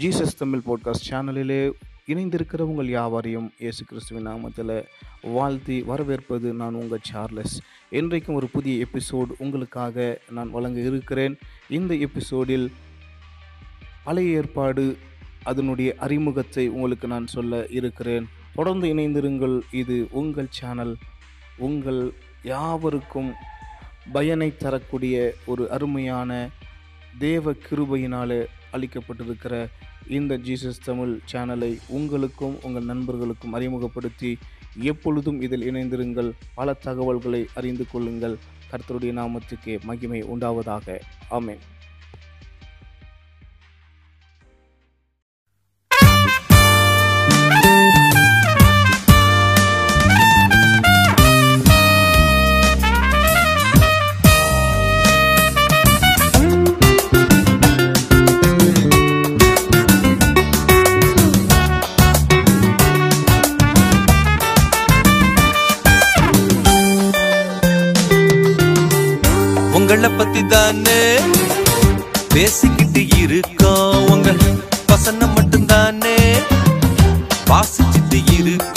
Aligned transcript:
Jesus 0.00 0.36
Tamil 0.38 0.60
podcast 0.66 1.10
சேனலிலே 1.10 1.72
இணைந்திருக்கிற 2.06 2.60
உங்கள் 2.60 2.88
யாவரையும் 2.88 3.52
இயேசு 3.58 3.84
கிறிஸ்துவின் 3.84 4.26
நாமத்தில் 4.26 4.84
வாழ்த்தி 5.22 5.82
வரவேற்பது 5.82 6.52
நான் 6.52 6.74
உங்கள் 6.74 6.98
சார்லஸ். 7.02 7.60
இன்றைக்கும் 7.90 8.34
ஒரு 8.34 8.46
புதிய 8.46 8.86
எபிசோட் 8.86 9.30
உங்களுக்காக 9.38 10.20
நான் 10.30 10.50
வழங்க 10.50 10.80
இருக்கிறேன். 10.80 11.38
இந்த 11.68 11.94
எபிசோடில் 11.94 12.72
பழைய 14.04 14.36
ஏற்பாடு 14.36 14.98
அதனுடைய 15.42 15.94
அறிமுகத்தை 15.98 16.68
உங்களுக்கு 16.68 17.08
நான் 17.08 17.26
சொல்ல 17.26 17.66
இருக்கிறேன். 17.70 18.28
தொடர்ந்து 18.54 18.94
இணைந்திருங்கள். 18.94 19.60
இது 19.70 20.08
உங்கள் 20.10 20.46
சேனல் 20.50 20.96
உங்கள் 21.56 22.12
யாவருக்கும் 22.42 23.32
பயனை 24.12 24.56
தரக்கூடிய 24.56 25.34
ஒரு 25.46 25.70
அருமையான 25.70 26.48
தேவ 27.18 27.52
கிருபையினாலே 27.52 28.46
அளிக்கப்பட்டிருக்கிற 28.76 29.66
இந்த 30.08 30.38
ஜீசஸ் 30.38 30.84
தமிழ் 30.84 31.18
சேனலை 31.32 31.78
உங்களுக்கும் 31.88 32.58
உங்கள் 32.62 32.84
நண்பர்களுக்கும் 32.84 33.52
அறிமுகப்படுத்தி 33.52 34.38
எப்பொழுதும் 34.78 35.40
இதில் 35.40 35.72
இணைந்திருங்கள். 35.72 36.32
பல 36.54 36.72
தகவல்களை 36.72 37.46
அறிந்து 37.54 37.86
கொள்ளுங்கள். 37.92 38.36
கர்த்தருடைய 38.70 39.12
நாமத்துக்கு 39.12 39.80
மகிமை 39.80 40.22
உண்டாவதாக. 40.22 41.00
ஆமேன். 41.30 41.58
பேசிக்கிட்டு 72.36 73.08
இருக்கோம் 73.08 74.08
உங்க 74.08 74.34
வசனம் 74.86 75.36
மட்டும்தானே? 75.36 76.16
வாசிச்சுட்டு 77.46 78.22
இருக்கோம். 78.38 78.75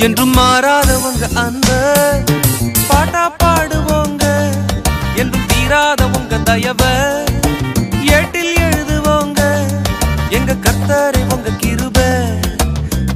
என்றும் 0.00 0.34
மாறாதவங்க 0.36 1.24
அந்த 1.36 1.70
பாட்டா 2.88 3.24
பாடுவோங்க 3.38 4.24
என்றும் 5.16 5.46
தீராதவங்க 5.46 6.38
தயவ. 6.42 6.82
ஏட்டில் 8.16 8.54
எழுதுவோங்க 8.66 9.40
எங்க 10.30 10.52
கர்த்தரை 10.66 11.22
உங்க 11.34 11.50
கிருப. 11.62 11.98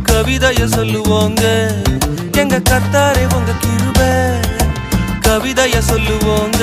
கவிதைய 0.03 0.65
சொல்லுவோங்க 0.67 1.45
எங்க 2.33 2.59
கர்த்தரை 2.71 3.25
உங்க 3.37 3.53
கிருப. 3.65 4.01
கவிதைய 5.21 5.79
சொல்லுவோங்க 5.83 6.63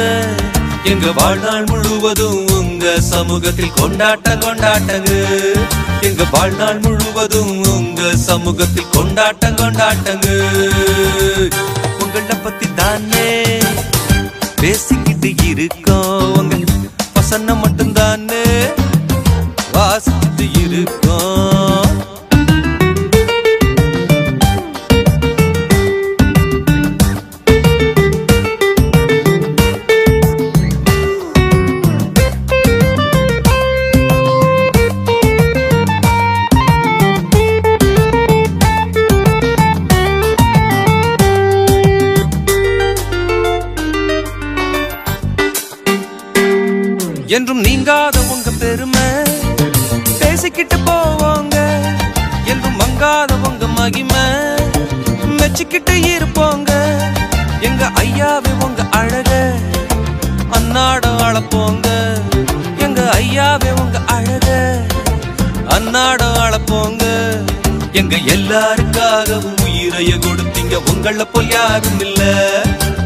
எங்க 0.83 1.07
வாழ்நாள் 1.11 1.65
முழுவதும் 1.65 2.70
உங்க 2.83 3.01
சமூகத்தில் 3.01 3.73
கொண்டாட்ட 3.75 4.29
கொண்டாட்டங்க 4.43 5.11
எங்க 6.01 6.23
வாழ்நாள் 6.31 6.79
முழுவதும் 6.79 7.65
உங்க 7.65 8.15
சமூகத்தில் 8.15 8.89
கொண்டாட்டம் 8.91 9.55
கொண்டாட்டங்க. 9.55 10.27
உங்களை 11.99 12.35
பத்தி 12.43 12.67
தானே 12.75 13.59
பேசிக்கிட்டு 14.61 15.33
இருக்கோம். 15.47 16.37
உங்க 16.37 16.55
வசனம் 17.13 17.61
மட்டும்தானே? 17.63 18.43
வாசிச்சுட்டு 19.73 20.20
என்றும் 47.35 47.59
நீங்காத 47.59 48.17
உங்க 48.33 48.49
பெருமை. 48.59 49.05
பேசிக்கிட்டு 50.19 50.77
போவாங்க 50.77 51.57
என்றும் 52.45 52.77
மங்காத 52.79 53.33
உங்க 53.47 53.67
மகிமை. 53.77 54.23
மெச்சிக்கிட்டு 55.39 55.95
இருப்போங்க 56.11 56.71
எங்க 57.59 57.83
ஐயாவே 58.03 58.51
உங்க 58.65 58.81
அழக. 58.99 59.31
அன்னாடம் 60.57 61.21
அளப்போங்க 61.27 61.87
எங்க 62.77 63.01
ஐயாவே 63.21 63.71
உங்க 63.83 63.99
அழக. 64.15 64.47
அன்னாடம் 65.77 66.37
அளப்போங்க 66.45 67.03
எங்க 67.91 68.15
எல்லாருக்காகவும் 68.35 69.59
உயிரைய 69.65 70.11
கொடுத்தீங்க. 70.27 70.75
உங்கள 70.91 71.23
போல் 71.33 71.49
யாரும் 71.49 71.99
இல்ல 71.99 72.21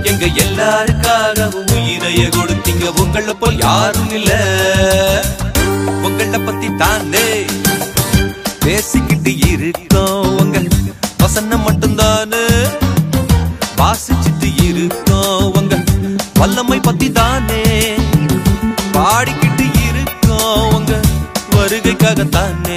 எங்க 0.04 0.26
எல்லாருக்காகவும் 0.46 1.65
உயிரைய 1.86 2.22
கொடுத்தீங்க. 2.36 2.86
உங்கள 3.02 3.34
போல் 3.40 3.58
யாரும் 3.58 4.12
இல்ல. 4.12 4.32
உங்கள 6.04 6.46
பத்தி 6.46 6.76
தானே 6.76 7.26
பேசிக்கிட்டு 8.60 9.32
இருக்கோம். 9.38 10.40
உங்க 10.40 10.62
வசனம் 11.18 11.66
மட்டும்தானே 11.68 12.46
வாசிச்சுட்டு 13.78 14.50
இருக்கோம். 14.70 15.54
உங்க 15.56 15.84
வல்லமை 16.34 16.80
பத்தி 16.80 17.12
தானே 17.12 17.64
பாடிக்கிட்டு 18.94 19.68
இருக்கோம். 19.90 20.74
உங்க 20.74 21.00
வருகைக்காகத்தானே 21.56 22.75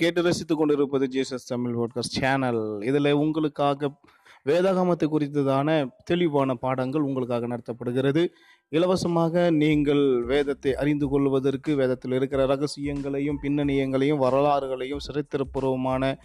நீங்கள் 0.00 0.14
கேட்டு 0.14 0.30
ரசித்துக் 0.30 0.58
கொண்டிருப்பது 0.58 1.08
ஜேசஸ் 1.08 1.46
தமிழ் 1.46 1.74
பாட்காஸ்ட் 1.74 2.16
சேனல் 2.20 2.80
இதில் 2.80 3.12
உங்களுக்காக 3.12 3.90
வேதாகமத்தை 4.46 5.06
குறித்ததான 5.10 5.90
தெளிவான 6.04 6.54
பாடங்கள் 6.54 7.02
உங்களுக்காக 7.02 7.46
நடத்தப்படுகிறது. 7.46 8.22
இலவசமாக 8.68 9.50
நீங்கள் 9.50 10.22
வேதத்தை 10.24 10.74
அறிந்து 10.74 11.08
கொள்வதற்கு 11.08 11.74
வேதத்தில் 11.74 12.12
இருக்கிற 12.12 12.46
ரகசியங்களையும் 12.46 13.40
பின்னணியங்களையும் 13.42 14.22
வரலாறுகளையும் 14.22 15.04
சரித்திரபூர்வமான 15.06 16.16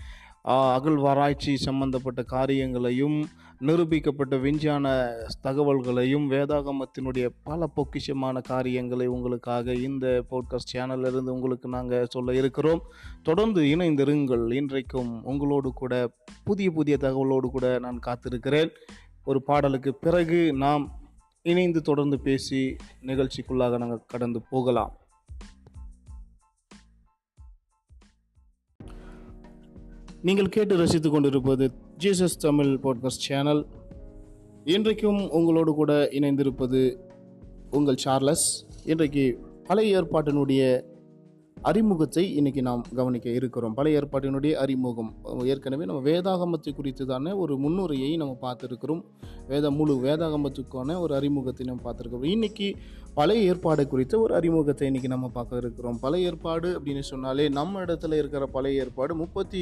அகழ்வாராய்ச்சி 0.44 1.58
சம்பந்தப்பட்ட 1.58 2.24
காரியங்களையும் 2.24 3.18
நிரூபிக்கப்பட்ட 3.62 4.40
விஞ்ஞான 4.42 5.14
தகவல்களையும் 5.44 6.32
வேதாகமத்தினுடைய 6.32 7.30
பல 7.44 7.70
பொக்கிஷமான 7.76 8.42
காரியங்களை 8.42 9.08
உங்களுக்காக 9.08 9.74
இந்த 9.74 10.26
போட்காஸ்ட் 10.30 10.78
சேனல்ல 10.78 11.08
இருந்து 11.08 11.34
உங்களுக்கு 11.34 11.70
நாங்கள் 11.70 12.06
சொல்ல 12.06 12.34
இருக்கிறோம். 12.34 12.82
தொடர்ந்து 13.24 13.62
இணைந்திருங்கள். 13.62 14.54
இன்றைக்கும் 14.54 15.24
உங்களோடு 15.24 15.74
கூட 15.74 16.12
புதிய 16.44 16.72
புதிய 16.72 16.98
தகவலோடு 17.00 17.50
கூட 17.50 17.80
நான் 17.80 18.00
காத்திருக்கிறேன். 18.06 18.70
ஒரு 19.24 19.44
பாடலுக்கு 19.44 19.96
பிறகு 19.96 20.54
நாம் 20.54 21.00
இணைந்து 21.42 21.82
தொடர்ந்து 21.82 22.20
பேசி 22.20 22.76
நிகழ்ச்சிக்குள்ளாக 23.02 23.78
நாங்கள் 23.78 24.04
கடந்து 24.08 24.42
போகலாம். 24.42 24.98
நீங்கள் 30.22 30.50
கேட்டு 30.50 30.78
ரசித்து 30.78 31.10
கொண்டிருப்பது 31.10 31.72
ஜீசஸ் 31.98 32.38
தமிழ் 32.38 32.72
பாட்காஸ்ட் 32.84 33.26
சேனல் 33.28 33.62
இன்றைக்கும் 34.66 35.20
உங்களோடு 35.30 35.72
கூட 35.74 35.92
இணைந்திருப்பது 36.12 36.82
உங்கள் 37.72 37.96
சார்லஸ் 37.96 38.46
இன்றைக்கு 38.86 39.24
பழைய 39.68 40.00
ஏற்பாட்டினுடைய 40.00 40.62
அறிமுகத்தை 41.70 42.24
இன்னைக்கு 42.40 42.62
நாம் 42.68 42.82
கவனிக்க 42.98 43.28
இருக்கிறோம். 43.38 43.76
பழைய 43.78 44.00
ஏற்பாட்டினுடைய 44.00 44.54
அறிமுகம். 44.64 45.10
ஏற்கனவே 45.52 45.84
நம்ம 45.90 46.02
வேதாகமத்தை 46.08 46.72
குறித்து 46.80 47.04
தானே 47.12 47.32
ஒரு 47.44 47.54
முன்னுரையை 47.64 48.10
நம்ம 48.22 48.34
பார்த்துருக்கிறோம். 48.44 49.00
வேத 49.52 49.70
முழு 49.78 49.94
வேதாகமத்துக்கான 50.04 50.98
ஒரு 51.04 51.14
அறிமுகத்தை 51.20 51.66
நம்ம 51.70 51.82
பார்த்துருக்கிறோம். 51.86 52.28
இன்னைக்கு 52.34 52.68
பழைய 53.20 53.50
ஏற்பாடு 53.52 53.84
குறித்த 53.94 54.16
ஒரு 54.24 54.34
அறிமுகத்தை 54.40 54.88
இன்னைக்கு 54.90 55.10
நம்ம 55.14 55.28
பார்க்க 55.38 55.62
இருக்கிறோம். 55.64 55.98
பழைய 56.04 56.30
ஏற்பாடு 56.32 56.70
அப்படின்னு 56.78 57.04
சொன்னாலே 57.12 57.46
நம்ம 57.60 57.82
இடத்துல 57.86 58.20
இருக்கிற 58.22 58.46
பழைய 58.56 58.84
ஏற்பாடு 58.84 59.16
முப்பத்தி 59.24 59.62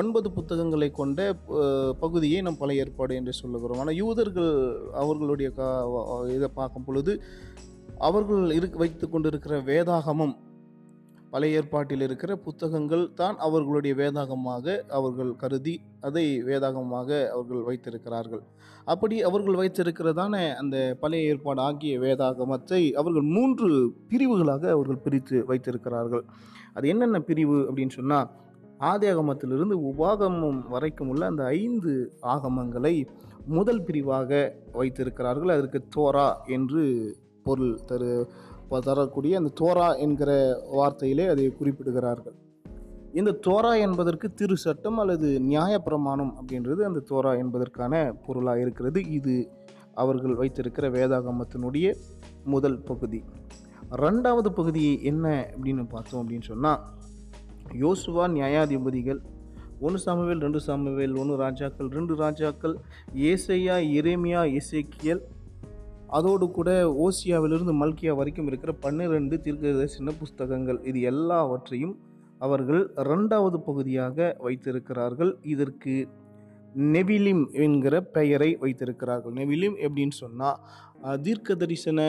ஒன்பது 0.00 0.30
புத்தகங்களை 0.38 0.88
கொண்ட 1.00 1.28
பகுதியை 2.02 2.40
நம் 2.48 2.60
பழைய 2.62 2.84
ஏற்பாடு 2.84 3.14
என்று 3.20 3.34
சொல்லுகிறோம். 3.42 3.80
ஆனால் 3.84 3.98
யூதர்கள் 4.02 4.52
அவர்களுடைய 5.04 5.50
கா 5.60 5.70
இதை 6.36 6.50
பார்க்கும் 6.60 6.86
பொழுது 6.88 7.14
அவர்கள் 8.08 8.54
இரு 8.58 8.68
வைத்து 8.82 9.06
கொண்டிருக்கிற 9.08 9.54
வேதாகமம் 9.70 10.36
பழைய 11.32 11.58
ஏற்பாட்டில் 11.60 12.04
இருக்கிற 12.06 12.32
புத்தகங்கள் 12.46 13.04
தான் 13.20 13.36
அவர்களுடைய 13.46 13.94
வேதாகமாக 14.00 14.76
அவர்கள் 14.98 15.32
கருதி 15.42 15.74
அதை 16.06 16.24
வேதாகமாக 16.48 17.08
அவர்கள் 17.34 17.66
வைத்திருக்கிறார்கள். 17.68 18.42
அப்படி 18.92 19.16
அவர்கள் 19.28 19.58
வைத்திருக்கிறதான 19.60 20.34
அந்த 20.60 20.76
பழைய 21.00 21.30
ஏற்பாடு 21.32 21.60
ஆகிய 21.66 21.94
வேதாகமத்தை 22.06 22.82
அவர்கள் 23.02 23.26
மூன்று 23.36 23.68
பிரிவுகளாக 24.12 24.70
அவர்கள் 24.76 25.04
பிரித்து 25.06 25.38
வைத்திருக்கிறார்கள். 25.50 26.24
அது 26.74 26.88
என்னென்ன 26.94 27.20
பிரிவு 27.30 27.58
அப்படின்னு 27.68 27.96
சொன்னால் 28.00 28.28
ஆதியாகமத்திலிருந்து 28.90 29.76
உபாகமம் 29.90 30.60
வரைக்கும் 30.74 31.08
உள்ள 31.12 31.22
அந்த 31.26 31.44
ஐந்து 31.62 31.92
ஆகமங்களை 32.34 32.94
முதல் 33.58 33.82
பிரிவாக 33.88 34.30
வைத்திருக்கிறார்கள். 34.80 35.54
அதற்கு 35.56 35.80
தோரா 35.96 36.28
என்று 36.56 36.82
பொருள் 37.46 37.76
தரு 37.90 38.12
தரக்கூடிய 38.68 39.38
அந்த 39.38 39.50
தோரா 39.60 39.98
என்கிற 39.98 40.60
வார்த்தையிலே 40.72 41.28
அதை 41.28 41.56
குறிப்பிடுகிறார்கள். 41.60 42.34
இந்த 43.12 43.38
தோரா 43.46 43.80
என்பதற்கு 43.80 44.34
திரு 44.34 44.56
சட்டம் 44.56 44.98
அல்லது 44.98 45.40
நியாயப்பிரமாணம் 45.40 46.32
அப்படின்றது 46.40 46.80
அந்த 46.80 47.00
தோரா 47.00 47.34
என்பதற்கான 47.36 48.12
பொருளாக 48.26 48.60
இருக்கிறது. 48.60 49.04
இது 49.10 49.50
அவர்கள் 49.94 50.34
வைத்திருக்கிற 50.34 50.90
வேதாகமத்தினுடைய 50.90 51.94
முதல் 52.44 52.78
பகுதி. 52.80 53.24
ரெண்டாவது 53.90 54.48
பகுதி 54.48 55.02
என்ன 55.02 55.52
அப்படின்னு 55.56 55.88
பார்த்தோம் 55.88 56.28
அப்படின்னு 56.28 56.42
சொன்னால் 56.42 56.80
யோசுவா 57.72 58.24
நியாயாதிபதிகள் 58.28 59.20
ஒன்று 59.80 59.98
சாமுவேல் 59.98 60.38
ரெண்டு 60.38 60.60
சாமுவேல் 60.60 61.16
ஒன்று 61.16 61.36
ராஜாக்கள் 61.36 61.88
ரெண்டு 61.88 62.16
ராஜாக்கள் 62.16 62.78
ஏசையா 63.14 63.76
எரேமியா 63.98 64.60
இசைக்கியல் 64.60 65.22
அதோடு 66.16 66.46
கூட 66.50 66.70
ஓசியாவிலிருந்து 67.06 67.72
மல்கியா 67.82 68.12
வரைக்கும் 68.18 68.48
இருக்கிற 68.50 68.72
பன்னிரெண்டு 68.84 69.36
தீர்க்கதரிசன 69.44 70.14
புஸ்தகங்கள். 70.20 70.78
இது 70.90 71.00
எல்லாவற்றையும் 71.12 71.94
அவர்கள் 72.38 72.82
இரண்டாவது 73.02 73.58
பகுதியாக 73.68 74.36
வைத்திருக்கிறார்கள். 74.46 75.32
இதற்கு 75.54 75.94
நெவிலிம் 76.94 77.44
என்கிற 77.64 77.94
பெயரை 78.16 78.50
வைத்திருக்கிறார்கள். 78.62 79.34
நெவிலிம் 79.40 79.76
எப்படின்னு 79.86 80.16
சொன்னால் 80.22 80.58
தீர்க்க 81.26 81.54
தரிசன 81.54 82.00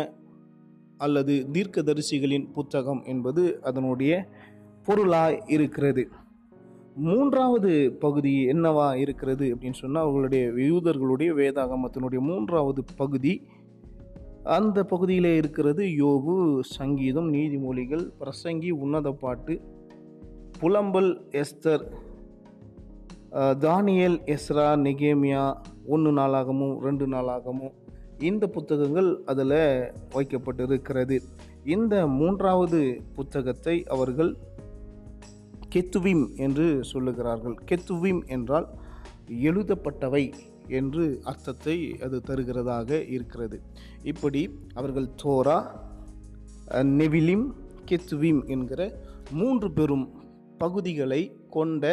அல்லது 1.05 1.33
தீர்க்கதரிசிகளின் 1.55 2.47
புத்தகம் 2.57 3.03
என்பது 3.13 3.43
அதனுடைய 3.69 4.13
பொருளாக 4.87 5.39
இருக்கிறது. 5.55 6.03
மூன்றாவது 7.07 7.71
பகுதி 8.03 8.33
என்னவா 8.53 8.87
இருக்கிறது 9.03 9.45
அப்படின்னு 9.53 9.81
சொன்னால் 9.83 10.05
அவர்களுடைய 10.05 10.45
யூதர்களுடைய 10.69 11.31
வேதாகமத்தினுடைய 11.41 12.21
மூன்றாவது 12.29 12.81
பகுதி 13.01 13.33
அந்த 14.55 14.83
பகுதியிலே 14.83 15.31
இருக்கிறது 15.39 15.83
யோபு 16.01 16.35
சங்கீதம் 16.77 17.27
நீதிமொழிகள் 17.33 18.05
பிரசங்கி 18.19 18.69
உன்னத 18.83 19.11
பாட்டு. 19.23 19.53
புலம்பல் 20.59 21.11
எஸ்தர் 21.41 21.83
தானியல் 23.65 24.17
எஸ்ரா 24.35 24.67
நெகேமியா 24.85 25.43
ஒன்று 25.93 26.11
நாளாகவும் 26.11 26.75
ரெண்டு 26.87 27.07
நாளாகவும் 27.07 27.73
இந்த 28.29 28.45
புத்தகங்கள் 28.55 29.09
அதில் 29.31 29.59
வைக்கப்பட்டிருக்கிறது. 30.15 31.17
இந்த 31.75 31.95
மூன்றாவது 32.19 32.79
புத்தகத்தை 33.15 33.75
அவர்கள் 33.95 34.31
கெத்துவிம் 35.75 36.25
என்று 36.45 36.67
சொல்லுகிறார்கள். 36.91 37.55
கெத்துவிம் 37.69 38.21
என்றால் 38.27 38.67
எழுதப்பட்டவை. 39.49 40.25
என்று 40.79 41.03
அர்த்தத்தை 41.23 41.77
அது 42.05 42.17
தருகிறதாக 42.29 42.99
இருக்கிறது. 43.15 43.57
இப்படி 44.11 44.41
அவர்கள் 44.73 45.09
தோரா 45.23 45.57
நெவிலிம் 46.99 47.47
கெத்துவிம் 47.89 48.41
என்கிற 48.55 48.81
மூன்று 49.31 49.67
பெரும் 49.71 50.07
பகுதிகளை 50.57 51.21
கொண்ட 51.49 51.83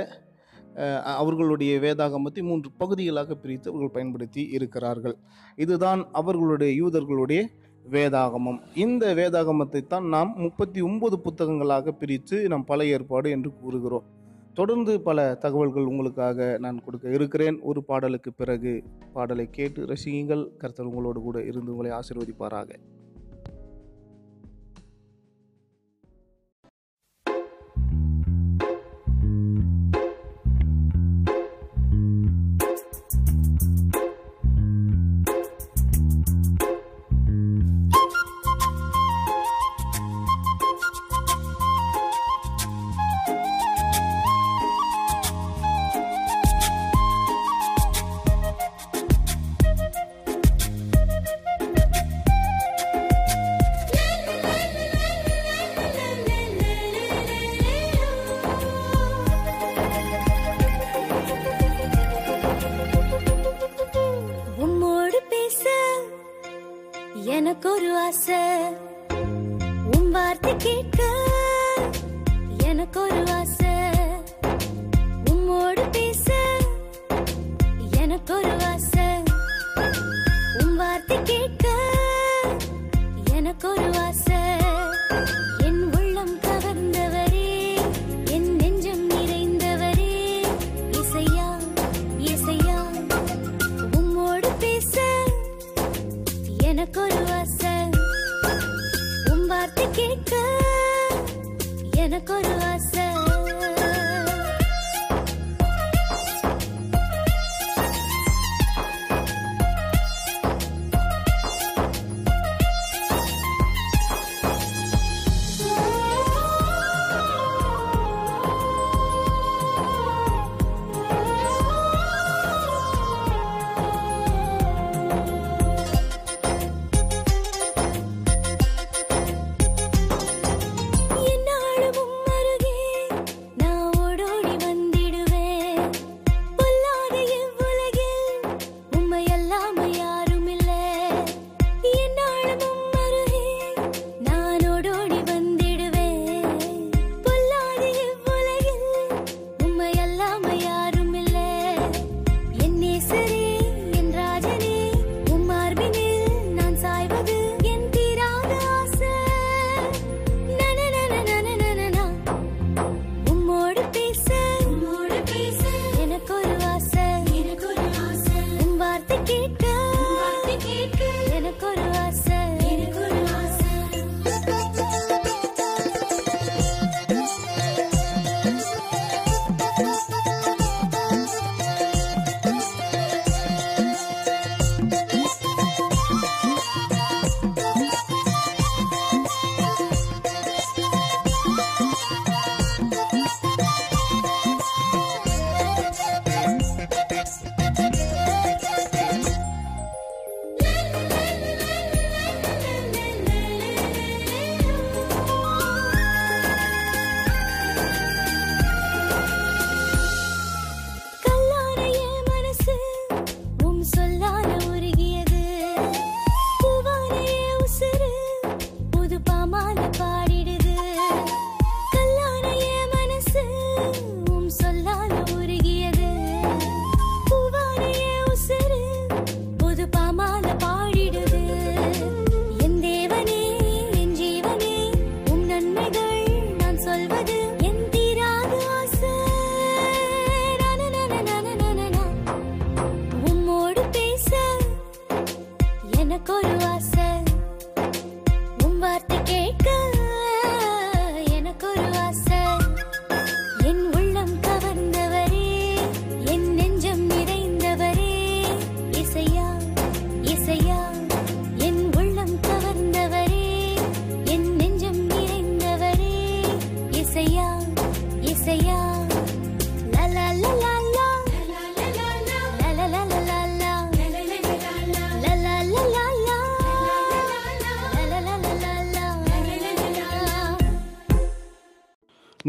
அவர்களுடைய 1.21 1.75
வேதாகமத்தை 1.85 2.43
மூன்று 2.49 2.69
பகுதிகளாக 2.81 3.37
பிரித்து 3.43 3.71
அவர்கள் 3.71 3.95
பயன்படுத்தி 3.95 4.43
இருக்கிறார்கள். 4.57 5.17
இதுதான் 5.65 6.01
அவர்களுடைய 6.13 6.71
யூதர்களுடைய 6.83 7.43
வேதாகமம். 7.85 8.59
இந்த 8.85 9.05
வேதாகமத்தை 9.15 9.83
தான் 9.87 10.07
நாம் 10.15 10.33
முப்பத்தி 10.37 10.81
ஒன்பது 10.81 11.17
புத்தகங்களாக 11.27 11.93
பிரித்து 12.01 12.37
நாம் 12.53 12.65
பழைய 12.65 12.97
ஏற்பாடு 12.97 13.31
என்று 13.31 13.51
கூறுகிறோம். 13.61 14.07
தொடர்ந்து 14.57 14.93
பல 15.09 15.19
தகவல்கள் 15.45 15.91
உங்களுக்காக 15.93 16.57
நான் 16.61 16.85
கொடுக்க 16.85 17.07
இருக்கிறேன். 17.11 17.57
ஒரு 17.71 17.81
பாடலுக்கு 17.91 18.31
பிறகு 18.33 18.73
பாடலை 19.13 19.47
கேட்டு 19.51 19.81
ரசியுங்கள். 19.87 20.45
கர்த்தர் 20.57 20.91
உங்களோடு 20.91 21.21
கூட 21.21 21.39
இருந்து 21.51 21.77
உங்களை 21.77 21.99
ஆசீர்வதிப்பாராக. 21.99 22.71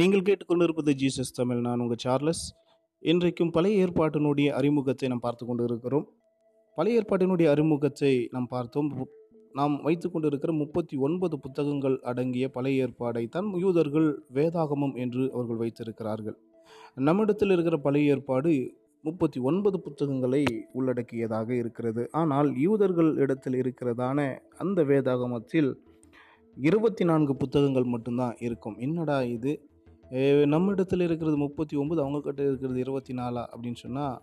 நீங்கள் 0.08 0.28
கேட்டுக்கொண்டிருப்பது 0.28 0.92
ஜீசஸ் 1.00 1.34
தமிழ். 1.38 1.60
நான் 1.60 1.80
உங்கள் 1.80 2.00
சார்லஸ். 2.04 2.42
இன்றைக்கும் 3.00 3.50
பழைய 3.50 3.86
ஏற்பாட்டினுடைய 3.86 4.50
அறிமுகத்தை 4.50 5.10
நாம் 5.10 5.20
பார்த்து 5.20 5.46
கொண்டு 5.46 5.64
இருக்கிறோம் 5.64 6.06
பழைய 6.76 7.00
ஏற்பாட்டினுடைய 7.00 7.48
அறிமுகத்தை 7.50 8.30
நாம் 8.32 8.48
பார்த்தோம். 8.48 9.10
நாம் 9.54 9.82
வைத்து 9.82 10.12
கொண்டிருக்கிற 10.12 10.54
முப்பத்தி 10.54 10.98
ஒன்பது 10.98 11.40
புத்தகங்கள் 11.40 12.00
அடங்கிய 12.00 12.50
பழைய 12.50 12.88
ஏற்பாடை 12.88 13.28
தான் 13.28 13.54
யூதர்கள் 13.54 14.24
வேதாகமம் 14.34 14.96
என்று 14.96 15.32
அவர்கள் 15.34 15.56
வைத்திருக்கிறார்கள். 15.56 16.38
நம்மிடத்தில் 16.96 17.50
இருக்கிற 17.50 17.78
பழைய 17.78 18.14
ஏற்பாடு 18.16 18.74
முப்பத்தி 19.02 19.40
ஒன்பது 19.40 19.80
புத்தகங்களை 19.80 20.46
உள்ளடக்கியதாக 20.74 21.56
இருக்கிறது. 21.56 22.10
ஆனால் 22.12 22.56
யூதர்கள் 22.56 23.16
இடத்தில் 23.16 23.54
இருக்கிறதான 23.54 24.38
அந்த 24.58 24.84
வேதாகமத்தில் 24.84 25.78
இருபத்தி 26.58 27.06
நான்கு 27.06 27.36
புத்தகங்கள் 27.36 27.84
மட்டும்தான் 27.84 28.36
இருக்கும். 28.40 28.78
என்னடா 28.78 29.24
இது? 29.24 29.67
நம்ம 30.12 30.46
நம்மிடத்தில் 30.54 31.06
இருக்கிறது 31.06 31.38
முப்பத்தி 31.44 31.76
ஒம்பது 31.78 32.00
அவங்க 32.04 32.20
கிட்ட 32.20 32.42
இருக்கிறது 32.50 32.80
இருபத்தி 32.84 33.14
நாலா 33.14 33.44
அப்படின்னு 33.54 33.80
சொன்னால் 33.84 34.18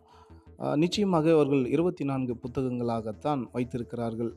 நிச்சயமாக 0.82 1.26
அவர்கள் 1.36 1.62
இருபத்தி 1.74 2.04
நான்கு 2.04 2.34
புத்தகங்களாகத்தான் 2.44 3.40
வைத்திருக்கிறார்கள். 3.56 4.30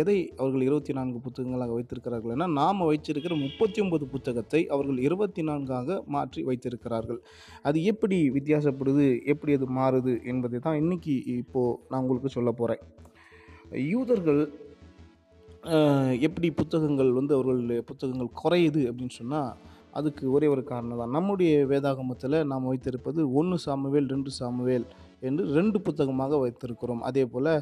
எதை 0.00 0.16
அவர்கள் 0.40 0.64
இருபத்தி 0.66 0.92
நான்கு 0.98 1.18
புத்தகங்களாக 1.24 1.72
வைத்திருக்கிறார்கள்னா 1.78 2.46
நாம் 2.58 2.86
வைத்திருக்கிற 2.90 3.34
முப்பத்தி 3.44 3.78
ஒன்பது 3.84 4.04
புத்தகத்தை 4.14 4.60
அவர்கள் 4.74 4.98
இருபத்தி 5.06 5.42
நான்காக 5.48 5.98
மாற்றி 6.14 6.42
வைத்திருக்கிறார்கள். 6.48 7.20
அது 7.62 7.78
எப்படி 7.92 8.18
வித்தியாசப்படுது 8.36 9.06
எப்படி 9.32 9.54
அது 9.58 9.68
மாறுது 9.80 10.14
என்பதை 10.32 10.60
தான் 10.68 10.80
இன்றைக்கி 10.82 11.16
இப்போது 11.38 11.76
நான் 11.90 12.02
உங்களுக்கு 12.04 12.36
சொல்ல 12.36 12.52
போகிறேன் 12.60 12.82
யூதர்கள் 13.94 14.42
எப்படி 16.26 16.48
புத்தகங்கள் 16.62 17.12
வந்து 17.18 17.34
அவர்களுடைய 17.36 17.82
புத்தகங்கள் 17.90 18.36
குறையுது 18.42 18.82
அப்படின்னு 18.90 19.18
சொன்னால் 19.20 19.52
அதுக்கு 19.98 20.24
ஒரே 20.36 20.46
ஒரு 20.54 20.62
காரணம் 20.72 21.00
தான். 21.00 21.14
நம்முடைய 21.16 21.54
வேதாகமத்தில் 21.72 22.38
நாம் 22.52 22.68
வைத்திருப்பது 22.72 23.20
ஒன்று 23.40 23.58
சாமுவேல் 23.66 24.10
ரெண்டு 24.14 24.30
சாமுவேல் 24.38 24.86
என்று 25.28 25.44
ரெண்டு 25.58 25.80
புத்தகமாக 25.86 26.38
வைத்திருக்கிறோம். 26.44 27.02
அதே 27.10 27.24
போல் 27.32 27.52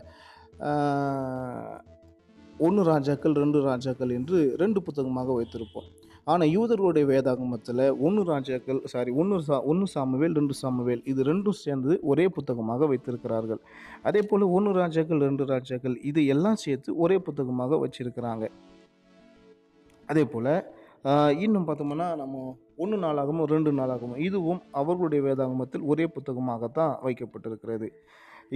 ஒன்று 2.66 2.82
ராஜாக்கள் 2.92 3.40
ரெண்டு 3.42 3.58
ராஜாக்கள் 3.70 4.10
என்று 4.16 4.38
ரெண்டு 4.62 4.78
புத்தகமாக 4.87 5.34
வைத்திருப்போம். 5.38 5.87
ஆனால் 6.30 6.50
யூதர்களுடைய 6.54 7.04
வேதாகமத்தில் 7.10 7.84
ஒன்று 8.06 8.22
ராஜாக்கள் 8.30 8.80
சாரி 8.92 9.10
ஒன்று 9.20 9.37
சா 9.46 9.56
ஒன்று 9.70 9.87
சாமுவேல் 9.94 10.37
ரெண்டு 10.38 10.54
சாமுவேல் 10.60 11.02
இது 11.12 11.20
ரெண்டும் 11.30 11.58
சேர்ந்து 11.62 11.94
ஒரே 12.10 12.26
புத்தகமாக 12.37 12.87
வைத்திருக்கிறார்கள். 12.90 13.60
அதே 14.08 14.20
போல் 14.30 14.44
ஒன்று 14.56 14.72
ராஜாக்கள் 14.82 15.25
ரெண்டு 15.28 15.46
ராஜாக்கள் 15.52 15.96
இது 16.10 16.22
எல்லாம் 16.34 16.60
சேர்த்து 16.64 16.90
ஒரே 17.04 17.16
புத்தகமாக 17.28 17.78
வச்சிருக்கிறாங்க. 17.84 18.46
அதே 20.08 20.25
போல் 20.34 20.52
இன்னும் 21.45 21.66
பார்த்தோம்னா 21.69 22.07
நம்ம 22.23 22.38
ஒன்று 22.83 22.97
நாளாகமோ 23.04 23.42
ரெண்டு 23.52 23.71
நாளாகமோ 23.78 24.16
இதுவும் 24.26 24.61
அவர்களுடைய 24.80 25.21
வேதாகமத்தில் 25.26 25.87
ஒரே 25.92 26.07
புத்தகமாகத்தான் 26.16 26.92
வைக்கப்பட்டிருக்கிறது. 27.07 27.88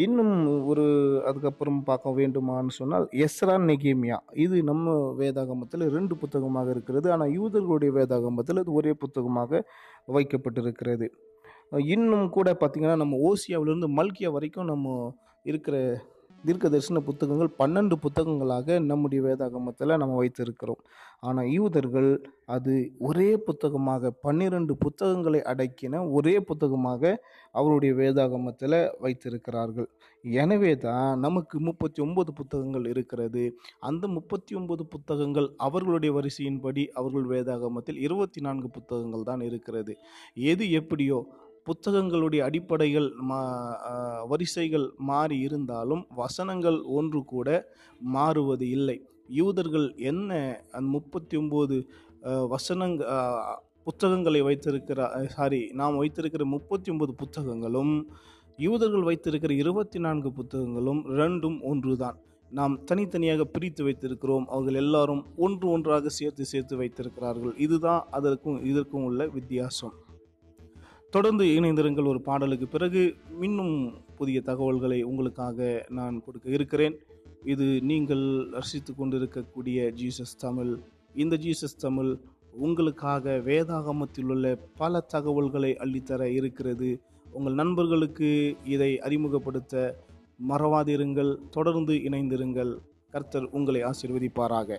இன்னும் 0.04 0.32
ஒரு 0.70 0.84
அதுக்கப்புறம் 1.28 1.80
பார்க்க 1.88 2.14
வேண்டுமான்னு 2.18 2.72
சொன்னால் 2.78 3.06
எஸ்ரா 3.26 3.54
நெகேமியா. 3.68 4.18
இது 4.44 4.56
நம்ம 4.70 4.94
வேதாகமத்தில் 5.20 5.84
ரெண்டு 5.96 6.14
புத்தகமாக 6.22 6.70
இருக்கிறது. 6.74 7.06
ஆனால் 7.14 7.34
யூதர்களுடைய 7.38 7.92
வேதாகமத்தில் 7.98 8.60
அது 8.62 8.72
ஒரே 8.80 8.92
புத்தகமாக 9.04 9.62
வைக்கப்பட்டிருக்கிறது. 10.16 11.08
இன்னும் 11.94 12.26
கூட 12.36 12.48
பார்த்திங்கன்னா 12.62 12.98
நம்ம 13.02 13.18
ஓசியாவிலேருந்து 13.30 13.90
மல்கியா 13.98 14.30
வரைக்கும் 14.36 14.70
நம்ம 14.72 14.96
இருக்கிற 15.50 15.76
தீர்க்க 16.46 16.70
தரிசன 16.72 17.00
புத்தகங்கள் 17.08 17.50
பன்னெண்டு 17.60 17.96
புத்தகங்களாக 18.04 18.78
நம்முடைய 18.90 19.20
வேதாகமத்தில் 19.26 20.00
நம்ம 20.02 20.16
வைத்திருக்கிறோம். 20.20 20.80
ஆனால் 21.28 21.50
யூதர்கள் 21.56 22.08
அது 22.54 22.72
ஒரே 23.08 23.28
புத்தகமாக 23.46 24.10
பன்னிரண்டு 24.24 24.72
புத்தகங்களை 24.84 25.40
அடக்கின 25.52 26.00
ஒரே 26.16 26.34
புத்தகமாக 26.48 27.12
அவருடைய 27.60 27.92
வேதாகமத்தில் 28.00 28.78
வைத்திருக்கிறார்கள். 29.04 29.88
எனவே 30.24 30.72
தான் 30.84 31.20
நமக்கு 31.26 31.56
முப்பத்தி 31.68 31.98
ஒன்பது 32.06 32.30
புத்தகங்கள் 32.40 32.86
இருக்கிறது. 32.92 33.44
அந்த 33.88 34.04
முப்பத்தி 34.16 34.52
ஒன்பது 34.60 34.84
புத்தகங்கள் 34.94 35.48
அவர்களுடைய 35.66 36.12
வரிசையின்படி 36.18 36.84
அவர்கள் 37.00 37.26
வேதாகமத்தில் 37.34 37.98
இருபத்தி 38.06 38.42
நான்கு 38.48 38.70
புத்தகங்கள் 38.76 39.28
தான் 39.30 39.44
இருக்கிறது. 39.48 39.94
எது 40.52 40.66
எப்படியோ 40.80 41.18
புத்தகங்களுடைய 41.68 42.40
அடிப்படைகள் 42.48 43.08
மா 43.28 43.40
வரிசைகள் 44.30 44.86
மாறி 45.10 45.36
இருந்தாலும் 45.46 46.02
வசனங்கள் 46.22 46.78
ஒன்று 46.98 47.20
கூட 47.32 47.48
மாறுவது 48.16 48.66
இல்லை. 48.76 48.98
யூதர்கள் 49.40 49.86
என்ன 50.10 50.30
அந்த 50.76 50.88
முப்பத்தி 50.96 51.34
ஒம்பது 51.42 51.76
வசனங்க 52.54 53.02
புத்தகங்களை 53.88 54.40
வைத்திருக்கிற 54.48 55.08
சாரி 55.36 55.62
நாம் 55.80 55.98
வைத்திருக்கிற 56.02 56.44
முப்பத்தி 56.54 56.88
ஒன்பது 56.92 57.14
புத்தகங்களும் 57.22 57.94
யூதர்கள் 58.58 59.08
வைத்திருக்கிற 59.08 59.52
இருபத்தி 59.62 59.98
நான்கு 59.98 60.28
புத்தகங்களும் 60.32 61.02
ரெண்டும் 61.20 61.58
ஒன்றுதான். 61.70 62.18
நாம் 62.58 62.74
தனித்தனியாக 62.88 63.42
பிரித்து 63.54 63.82
வைத்திருக்கிறோம் 63.86 64.46
அவர்கள் 64.52 64.80
எல்லாரும் 64.82 65.22
ஒன்று 65.44 65.66
ஒன்றாக 65.74 66.12
சேர்த்து 66.18 66.44
சேர்த்து 66.52 66.74
வைத்திருக்கிறார்கள். 66.80 67.54
இதுதான் 67.66 68.02
அதற்கும் 68.18 68.58
இதற்கும் 68.70 69.06
உள்ள 69.08 69.26
வித்தியாசம். 69.36 69.94
தொடர்ந்து 71.16 71.44
இணைந்திருங்கள் 71.44 72.06
ஒரு 72.06 72.20
பாடலுக்கு 72.20 72.66
பிறகு 72.66 73.02
இன்னும் 73.40 73.74
புதிய 74.16 74.38
தகவல்களை 74.40 75.02
உங்களுக்காக 75.02 75.86
நான் 75.88 76.22
கொடுக்க 76.24 76.50
இருக்கிறேன். 76.50 76.94
இது 77.44 77.66
நீங்கள் 77.82 78.24
ரசித்து 78.50 78.94
கொண்டிருக்கக்கூடிய 78.94 79.92
ஜீசஸ் 79.96 80.34
தமிழ். 80.38 80.72
இந்த 81.14 81.36
ஜீசஸ் 81.36 81.76
தமிழ் 81.78 82.16
உங்களுக்காக 82.52 83.42
வேதாகமத்தில் 83.44 84.30
உள்ள 84.34 84.54
பல 84.76 85.00
தகவல்களை 85.00 85.70
அள்ளித்தர 85.84 86.22
இருக்கிறது. 86.38 87.00
உங்கள் 87.32 87.54
நண்பர்களுக்கு 87.54 88.56
இதை 88.64 88.90
அறிமுகப்படுத்த 89.00 89.74
மறவாதிருங்கள். 90.48 91.32
தொடர்ந்து 91.50 91.94
இணைந்திருங்கள். 91.94 92.72
கர்த்தர் 93.10 93.48
உங்களை 93.50 93.82
ஆசீர்வதிப்பாராக. 93.82 94.78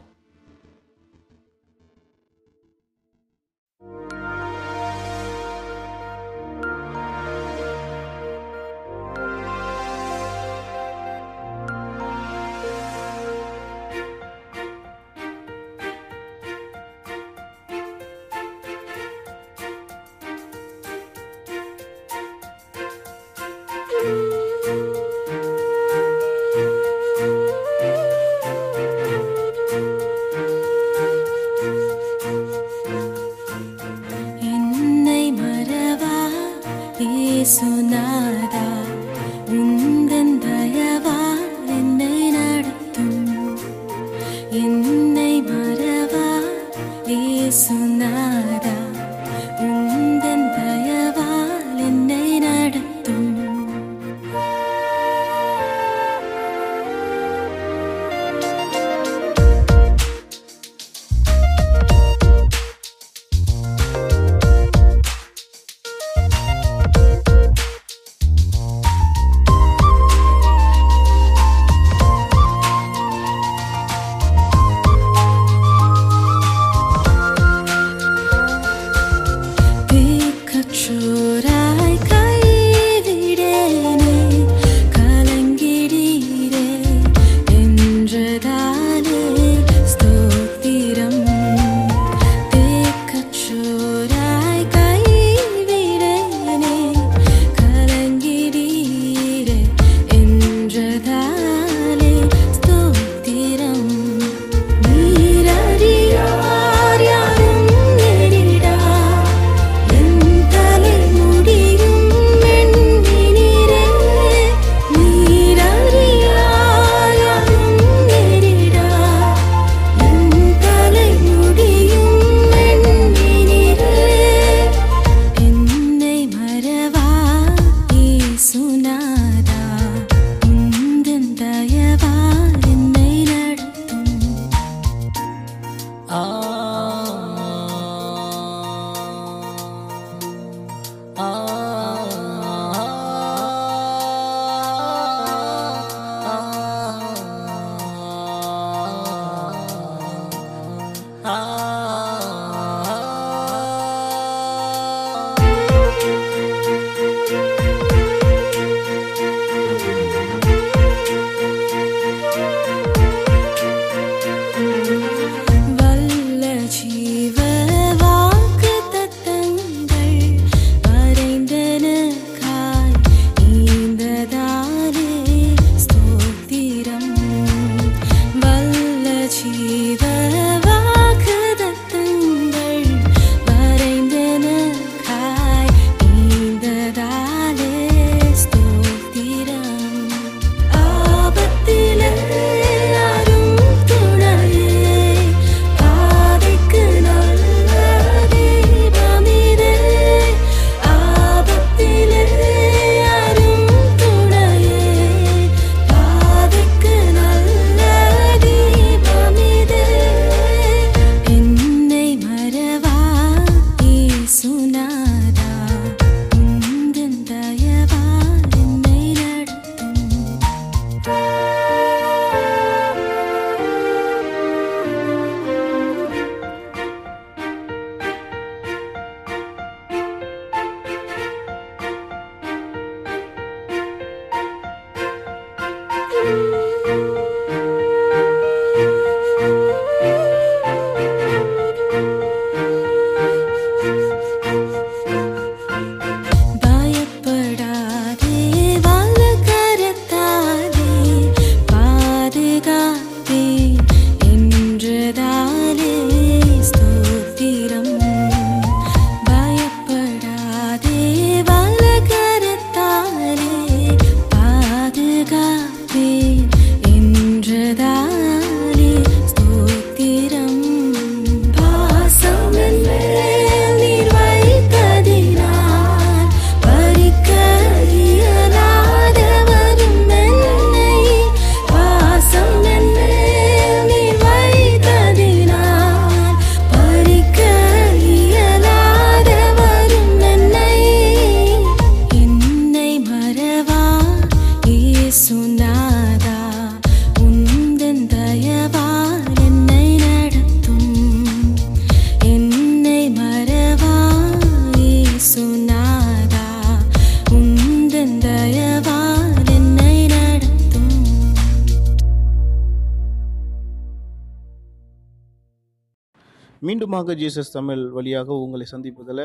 மீண்டுமாக 316.96 317.16
ஜீசஸ் 317.22 317.54
தமிழ் 317.56 317.82
வழியாக 317.96 318.36
உங்களை 318.42 318.66
சந்திப்பதில் 318.72 319.24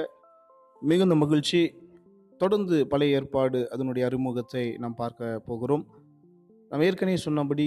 மிகுந்த 0.80 1.14
மகிழ்ச்சி. 1.22 1.60
தொடர்ந்து 2.40 2.76
பழைய 2.92 3.18
ஏற்பாடு 3.18 3.58
அதனுடைய 3.74 4.04
அறிமுகத்தை 4.08 4.62
நாம் 4.82 4.96
பார்க்க 5.00 5.28
போகிறோம். 5.48 5.84
நாம் 6.70 6.84
ஏற்கனவே 6.86 7.18
சொன்னபடி 7.26 7.66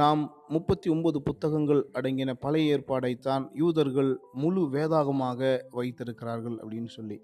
நாம் 0.00 0.22
முப்பத்தி 0.48 0.88
ஒன்பது 0.94 1.20
புத்தகங்கள் 1.28 1.82
அடங்கின 2.00 2.36
பழைய 2.44 2.76
ஏற்பாடைத்தான் 2.76 3.44
யூதர்கள் 3.62 4.10
முழு 4.44 4.64
வேதாகமாக 4.76 5.60
வைத்திருக்கிறார்கள் 5.78 6.56
அப்படின்னு 6.62 6.92
சொல்லி. 6.96 7.18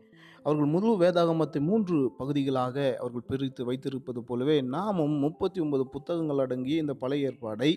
அவர்கள் 0.44 0.70
முழு 0.76 0.94
வேதாகமத்தை 1.04 1.62
மூன்று 1.70 1.98
பகுதிகளாக 2.20 2.76
அவர்கள் 3.02 3.28
பிரித்து 3.33 3.64
வைத்திருப்பது 3.70 4.22
போலவே 4.30 4.59
நாமும் 4.76 5.18
முப்பத்தி 5.26 5.61
ஒன்பது 5.61 5.87
புத்தகங்கள் 5.96 6.44
அடங்கிய 6.46 6.87
இந்த 6.87 6.96
பழைய 7.04 7.33
ஏற்பாடை 7.33 7.72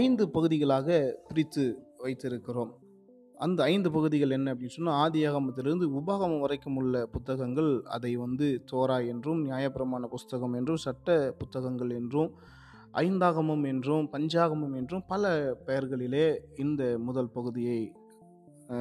ஐந்து 0.00 0.24
பகுதிகளாக 0.36 1.00
பிரித்து 1.28 1.64
வைத்திருக்கிறோம். 2.04 2.74
அந்த 3.38 3.62
ஐந்து 3.62 3.90
பகுதிகள் 3.90 4.30
என்ன 4.30 4.54
அப்படின்னு 4.54 4.76
சொன்னால் 4.76 5.00
ஆதியாகமத்திலிருந்து 5.04 5.86
உபாகமம் 5.98 6.40
வரைக்கும் 6.40 6.76
உள்ள 6.76 7.06
புத்தகங்கள் 7.06 7.82
அதை 7.82 8.16
வந்து 8.16 8.64
தோரா 8.72 9.06
என்றும் 9.06 9.40
நியாயப்பிரமாண 9.46 10.06
புஸ்தகம் 10.06 10.52
என்றும் 10.52 10.76
சட்ட 10.76 11.34
புத்தகங்கள் 11.38 11.90
என்றும் 11.90 12.30
ஐந்தாகமம் 12.92 13.64
என்றும் 13.64 14.08
பஞ்சாகமம் 14.12 14.74
என்றும் 14.76 15.04
பல 15.06 15.32
பெயர்களிலே 15.66 16.26
இந்த 16.56 16.82
முதல் 16.98 17.30
பகுதியை 17.30 17.80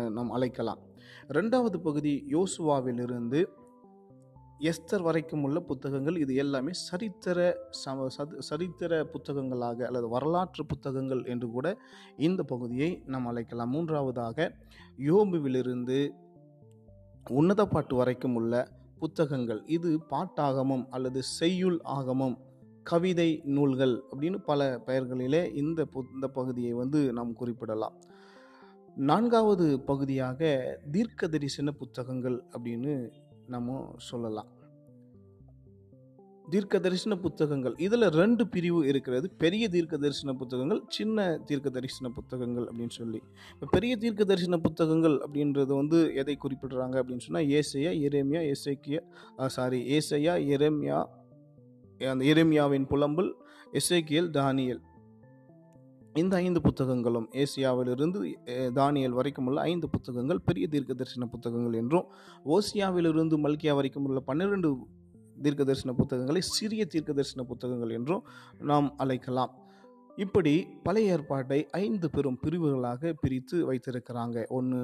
நாம் 0.09 0.31
அழைக்கலாம். 0.31 0.81
ரெண்டாவது 1.27 1.77
பகுதி 1.77 2.13
யோசுவாவிலிருந்து 2.31 3.41
எஸ்தர் 4.59 5.01
வரைக்கும் 5.01 5.43
உள்ள 5.43 5.59
புத்தகங்கள் 5.59 6.17
இது 6.17 6.35
எல்லாமே 6.35 6.73
சரித்திர 6.73 7.57
சம 7.69 8.07
சரித்திர 8.39 9.05
புத்தகங்களாக 9.05 9.85
அல்லது 9.85 10.09
வரலாற்று 10.09 10.65
புத்தகங்கள் 10.65 11.25
என்று 11.25 11.49
கூட 11.49 11.77
இந்த 12.17 12.43
பகுதியை 12.43 13.03
நாம் 13.05 13.25
அழைக்கலாம். 13.25 13.69
மூன்றாவதாக 13.69 14.55
யோபுவிலிருந்து 14.97 16.09
உன்னத 17.29 17.65
பாட்டு 17.65 17.95
வரைக்கும் 17.95 18.35
உள்ள 18.35 18.67
புத்தகங்கள். 18.99 19.65
இது 19.65 19.99
பாட்டாகமம் 20.09 20.87
அல்லது 20.89 21.23
செய்யுள் 21.23 21.79
ஆகமம் 21.83 22.37
கவிதை 22.83 23.41
நூல்கள் 23.43 24.03
அப்படின்னு 24.11 24.37
பல 24.37 24.81
பெயர்களிலே 24.85 25.55
இந்த 25.55 25.87
பு- 25.93 26.13
இந்த 26.13 26.27
பகுதியை 26.27 26.73
வந்து 26.73 27.13
நாம் 27.13 27.33
குறிப்பிடலாம். 27.33 27.93
நான்காவது 28.95 29.79
பகுதியாக 29.79 30.63
தீர்க்க 30.91 31.27
தரிசன 31.27 31.71
புத்தகங்கள் 31.71 32.43
அப்படின்னு 32.57 33.11
நம்ம 33.55 33.75
சொல்லலாம். 34.11 34.49
தீர்க்க 36.53 36.79
தரிசன 36.83 37.13
புத்தகங்கள். 37.23 37.73
இதில் 37.85 38.07
ரெண்டு 38.19 38.43
பிரிவு 38.53 38.81
இருக்கிறது. 38.89 39.27
பெரிய 39.43 39.63
தீர்க்க 39.73 39.95
தரிசன 40.03 40.33
புத்தகங்கள் 40.41 40.81
சின்ன 40.97 41.25
தீர்க்க 41.47 41.69
தரிசன 41.77 42.09
புத்தகங்கள் 42.17 42.67
அப்படின்னு 42.69 42.95
சொல்லி. 42.99 43.19
இப்போ 43.53 43.67
பெரிய 43.75 43.93
தீர்க்க 44.03 44.29
தரிசன 44.31 44.59
புத்தகங்கள் 44.67 45.17
அப்படின்றது 45.25 45.73
வந்து 45.81 45.99
எதை 46.21 46.35
குறிப்பிடுறாங்க 46.43 46.95
அப்படின்னு 47.01 47.25
சொன்னால் 47.27 47.49
ஏசையா 47.59 47.91
எரேமியா 48.07 48.43
எசேக்கியா 48.53 49.01
சாரி 49.57 49.81
ஏசையா 49.97 50.35
எரேமியா 50.55 50.99
அந்த 52.13 52.23
எரேமியாவின் 52.33 52.87
புலம்பல் 52.93 53.31
எசேக்கியல் 53.79 54.29
தானியல். 54.39 54.81
இந்த 56.13 56.35
ஐந்து 56.35 56.61
புத்தகங்களும் 56.61 57.29
ஏசியாவிலிருந்து 57.31 58.35
தானியல் 58.73 59.09
வரைக்கும் 59.09 59.45
உள்ள 59.45 59.61
ஐந்து 59.61 59.89
புத்தகங்கள் 59.89 60.41
பெரிய 60.41 60.67
தீர்க்க 60.67 60.93
தரிசன 60.93 61.25
புத்தகங்கள் 61.25 61.73
என்றும் 61.73 62.05
ஓசியாவிலிருந்து 62.45 63.37
மல்கியா 63.37 63.73
வரைக்கும் 63.73 64.05
உள்ள 64.05 64.19
பன்னிரண்டு 64.19 64.77
தீர்க்க 65.41 65.63
தரிசன 65.63 65.93
புத்தகங்களை 65.93 66.41
சிறிய 66.41 66.85
தீர்க்க 66.85 67.13
தரிசன 67.13 67.43
புத்தகங்கள் 67.43 67.89
என்றும் 67.89 68.23
நாம் 68.59 68.97
அழைக்கலாம். 68.97 69.66
இப்படி 70.17 70.67
பழைய 70.83 71.11
ஏற்பாட்டை 71.11 71.57
ஐந்து 71.71 72.09
பெரும் 72.09 72.37
பிரிவுகளாக 72.41 73.13
பிரித்து 73.21 73.57
வைத்திருக்கிறாங்க. 73.67 74.45
ஒன்று 74.47 74.79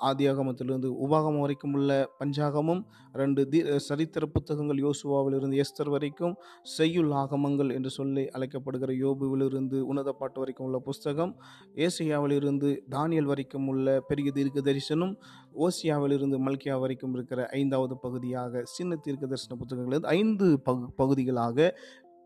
ஆதியாகமத்திலிருந்து 0.00 0.88
உபாகமம் 1.04 1.40
வரைக்கும் 1.40 1.72
உள்ள 1.72 2.08
பஞ்சாகமும் 2.20 2.80
ரெண்டு 3.12 3.48
தி 3.48 3.58
சரித்திர 3.76 4.26
புத்தகங்கள் 4.26 4.78
யோசுவாவிலிருந்து 4.78 5.56
எஸ்தர் 5.56 5.90
வரைக்கும் 5.90 6.34
செய்யுள் 6.62 7.12
ஆகமங்கள் 7.12 7.74
என்று 7.74 7.90
சொல்லி 7.90 8.24
அழைக்கப்படுகிற 8.30 8.92
யோபுவிலிருந்து 9.00 9.80
உன்னத 9.80 10.12
பாட்டு 10.12 10.40
வரைக்கும் 10.40 10.66
உள்ள 10.66 10.78
புஸ்தகம் 10.78 11.34
ஏசியாவிலிருந்து 11.76 12.70
தானியல் 12.90 13.24
வரைக்கும் 13.24 13.68
உள்ள 13.68 14.00
பெரிய 14.00 14.30
தீர்க்க 14.30 14.60
தரிசனம் 14.60 15.14
ஓசியாவிலிருந்து 15.58 16.38
மல்கியா 16.38 16.80
வரைக்கும் 16.80 17.14
இருக்கிற 17.14 17.46
ஐந்தாவது 17.52 17.96
பகுதியாக 17.96 18.62
சின்ன 18.64 18.96
தீர்க்க 18.96 19.26
தரிசன 19.26 19.56
புத்தகங்கள் 19.56 20.10
ஐந்து 20.14 20.48
பகு 20.64 20.86
பகுதிகளாக 20.96 21.74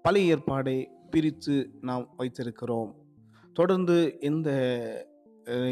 பழைய 0.04 0.34
ஏற்பாடை 0.34 0.78
பிரித்து 1.12 1.54
நாம் 1.80 2.04
வைத்திருக்கிறோம். 2.18 2.90
தொடர்ந்து 3.52 3.96
இந்த 4.20 4.50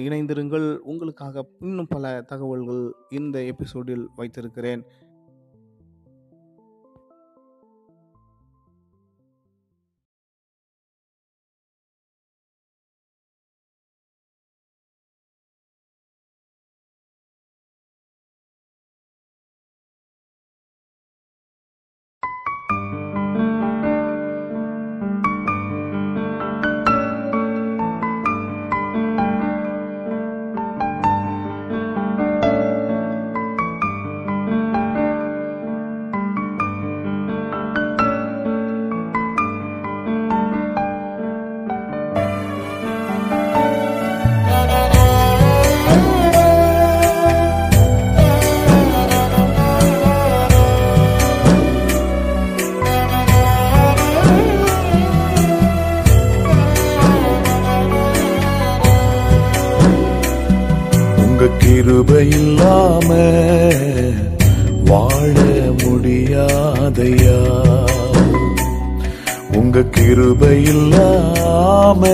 இணைந்திருங்கள். 0.07 0.69
உங்களுக்காக 0.91 1.45
இன்னும் 1.61 1.89
பல 1.89 2.23
தகவல்கள் 2.23 2.85
இந்த 3.11 3.37
எபிசோடில் 3.43 4.09
வைத்திருக்கிறேன். 4.17 4.83
இல்லாம 63.01 63.33
வாழ 64.85 65.33
முடியாதையா? 65.83 67.39
உங்க 69.57 69.83
கிருபை 69.83 70.63
இல்லாம 70.63 72.09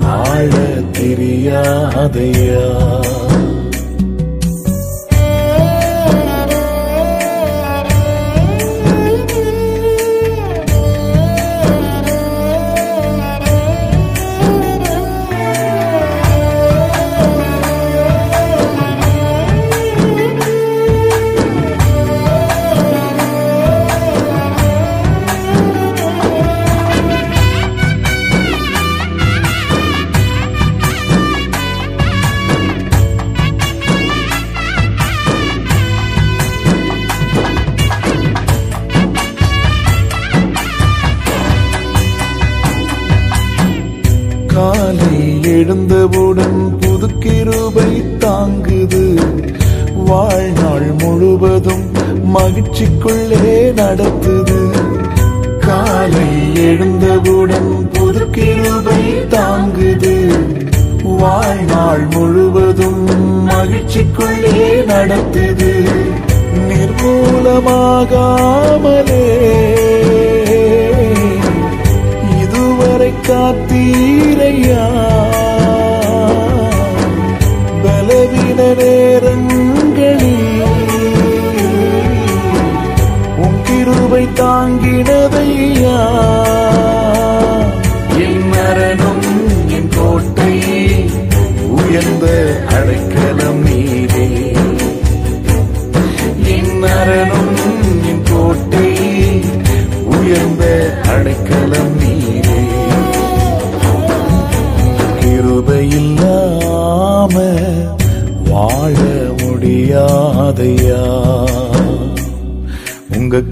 வாழ 0.00 0.50
தெரியாதையா? 0.96 2.64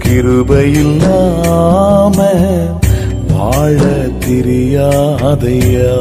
கிருபையில்லாம 0.09 1.05
வாழ 3.29 3.79
தெரியாதையா? 4.25 5.93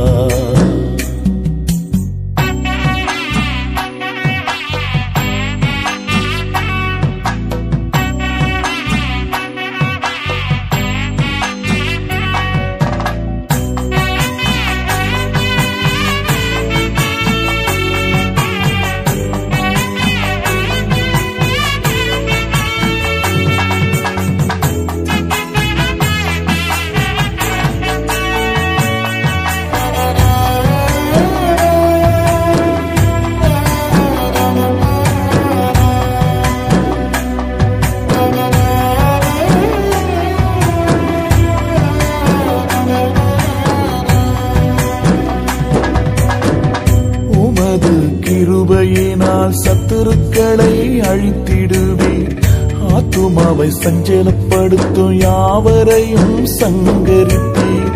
அவை 53.59 53.73
சஞ்சலப்படுத்தும் 53.85 55.12
யாவரையும் 55.12 56.47
சங்கரித்தீர். 56.47 57.94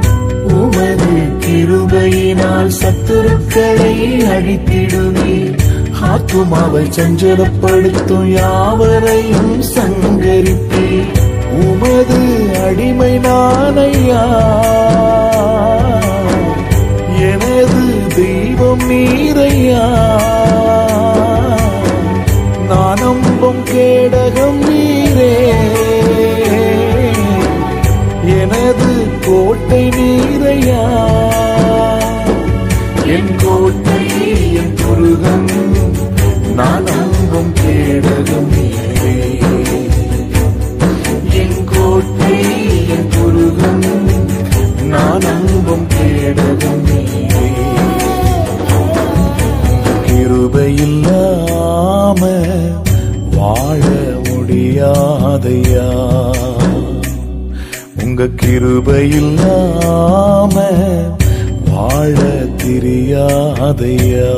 உமது 0.53 1.12
கிருபையினால் 1.44 2.70
சத்துருக்களை 2.81 3.94
அழித்திடுவீர். 4.35 5.59
ஆத்துமாவை 6.03 6.85
சஞ்சலப்படுத்தும் 6.98 8.27
யாவரையும் 8.33 9.62
சங்கரிப்பீர் 9.62 11.12
உமது 11.62 12.20
அடிமை 12.64 13.18
நானையா? 13.18 14.25
எனது 17.33 17.85
தெய்வம் 18.14 18.90
நீரையா? 18.90 19.87
நான் 22.68 22.98
நம்பும் 22.98 23.64
கேடக 23.64 24.41
கோட்டை 29.27 29.83
நீரையா? 29.97 30.83
என் 33.15 33.33
கோட்டை 33.43 34.01
என் 34.61 34.75
முருகன் 34.81 35.49
நான் 36.59 36.89
அங்கும் 36.97 37.53
கேடகம் 37.61 38.51
நீரே. 38.55 39.15
என் 41.43 41.61
கோட்டை 41.73 42.35
என் 42.97 43.09
முருகன் 43.15 43.85
நான் 44.93 45.27
அங்கும் 45.35 45.87
கேடகம் 45.95 46.81
கிருபையில்லாம 50.95 52.21
வாழ 53.37 53.83
முடியாதையா? 54.27 55.89
உங்க 58.12 58.25
கிருபையில் 58.40 59.31
நாம 59.35 60.64
வாழ 61.68 62.16
தெரியாதையா? 62.62 64.33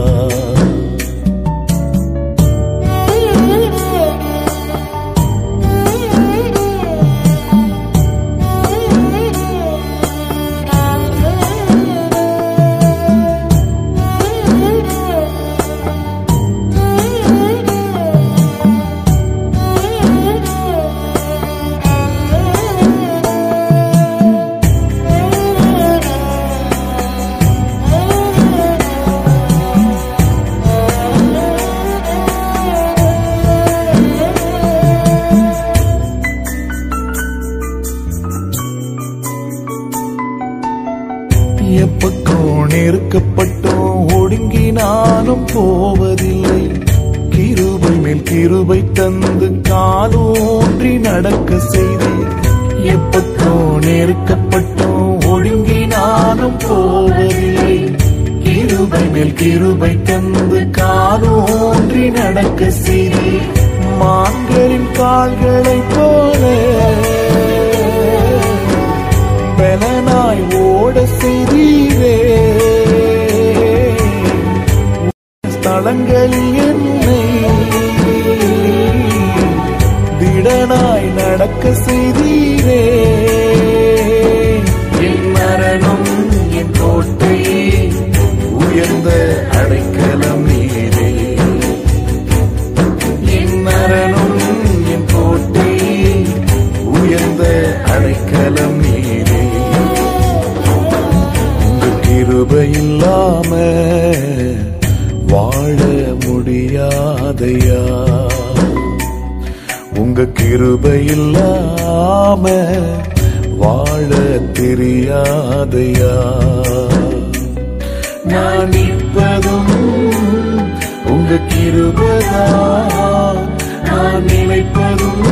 உங்க 121.34 121.46
கிருபதான் 121.52 123.38
நான் 123.86 124.26
நினைப்பதும் 124.26 125.24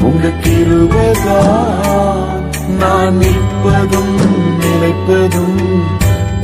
உங்க 0.00 0.30
கிருபதான் 0.44 2.22
நான் 2.78 3.18
நிற்பதும் 3.18 4.14
நினைப்பதும் 4.62 5.60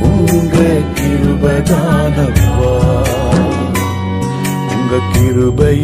உங்க 0.09 0.59
கிருபதானப்பா 0.99 2.69
உங்க 4.75 5.01
கிருபை 5.11 5.75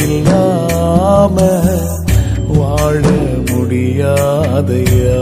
வாழ 2.56 3.04
முடியாதையா 3.50 5.22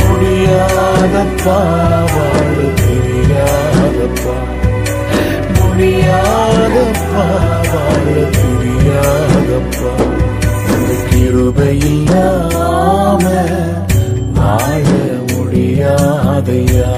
முடியாதப்பா 0.00 1.60
வாழ 2.14 2.79
முடியாதப்பா 5.80 7.22
வாழ 7.72 8.06
தெரியாதப்பா 8.34 9.92
உங்க 10.72 10.90
கிருபை 11.10 11.76
வாழ 14.38 14.84
முடியாதையா? 15.30 16.90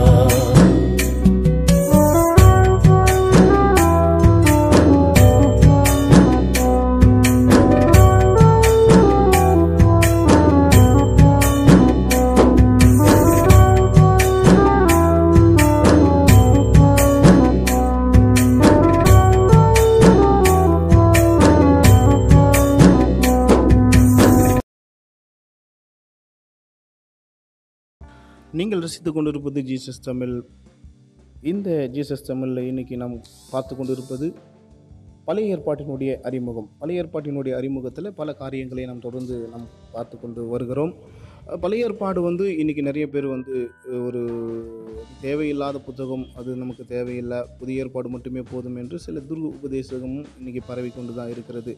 நீங்கள் 28.78 28.90
ரசித்து 28.90 29.10
கொண்டிருப்பது 29.14 29.60
ஜீசஸ் 29.68 30.04
தமிழ். 30.06 30.34
இந்த 31.50 31.68
ஜீசஸ் 31.94 32.22
தமிழில் 32.28 32.68
இன்னைக்கு 32.70 32.94
நாம் 33.02 33.16
பார்த்து 33.52 33.72
கொண்டிருப்பது 33.78 34.26
பழைய 35.28 35.54
ஏற்பாட்டினுடைய 35.54 36.10
அறிமுகம். 36.28 36.68
பழைய 36.80 37.02
ஏற்பாட்டினுடைய 37.02 37.54
அறிமுகத்தில் 37.60 38.08
பல 38.20 38.34
காரியங்களை 38.42 38.84
நாம் 38.90 39.02
தொடர்ந்து 39.06 39.36
நாம் 39.54 39.66
பார்த்து 39.94 40.16
கொண்டு 40.22 40.44
வருகிறோம். 40.52 40.92
பழைய 41.64 41.88
ஏற்பாடு 41.88 42.22
வந்து 42.28 42.46
இன்றைக்கி 42.60 42.84
நிறைய 42.90 43.06
பேர் 43.16 43.28
வந்து 43.34 43.56
ஒரு 44.06 44.22
தேவையில்லாத 45.26 45.82
புத்தகம் 45.88 46.24
அது 46.38 46.56
நமக்கு 46.62 46.86
தேவையில்லை 46.94 47.40
புதிய 47.58 47.84
ஏற்பாடு 47.84 48.10
மட்டுமே 48.14 48.44
போதும் 48.54 48.80
என்று 48.84 48.98
சில 49.08 49.26
துரு 49.30 49.44
உபதேசமும் 49.58 50.24
இன்றைக்கி 50.40 50.64
பரவி 50.70 50.92
கொண்டு 50.96 51.14
தான் 51.20 51.34
இருக்கிறது. 51.36 51.74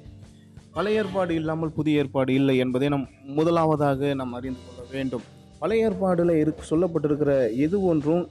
பழைய 0.76 1.02
ஏற்பாடு 1.02 1.34
இல்லாமல் 1.42 1.76
புதிய 1.80 2.02
ஏற்பாடு 2.04 2.32
இல்லை 2.42 2.56
என்பதை 2.66 2.88
நாம் 2.96 3.10
முதலாவதாக 3.40 4.14
நாம் 4.22 4.38
அறிந்து 4.40 4.64
கொள்ள 4.68 4.90
வேண்டும். 4.96 5.26
பழைய 5.60 5.86
ஏற்பாடில் 5.88 6.34
இருக்கு 6.42 6.62
சொல்லப்பட்டிருக்கிற 6.70 7.32
எது 7.64 7.76
ஒன்றும் 7.90 8.24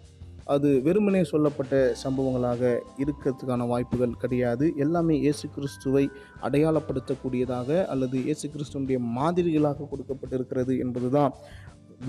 அது 0.54 0.70
வெறுமனே 0.86 1.22
சொல்லப்பட்ட 1.32 1.74
சம்பவங்களாக 2.04 2.62
இருக்கிறதுக்கான 3.04 3.68
வாய்ப்புகள் 3.72 4.20
கிடையாது. 4.22 4.66
எல்லாமே 4.84 5.16
இயேசு 5.26 5.46
கிறிஸ்துவை 5.56 6.06
அடையாளப்படுத்தக்கூடியதாக 6.48 7.70
அல்லது 7.94 8.16
இயேசு 8.28 8.46
கிறிஸ்துவனுடைய 8.54 9.00
மாதிரிகளாக 9.18 9.88
கொடுக்கப்பட்டிருக்கிறது 9.92 10.76
என்பதுதான் 10.86 11.34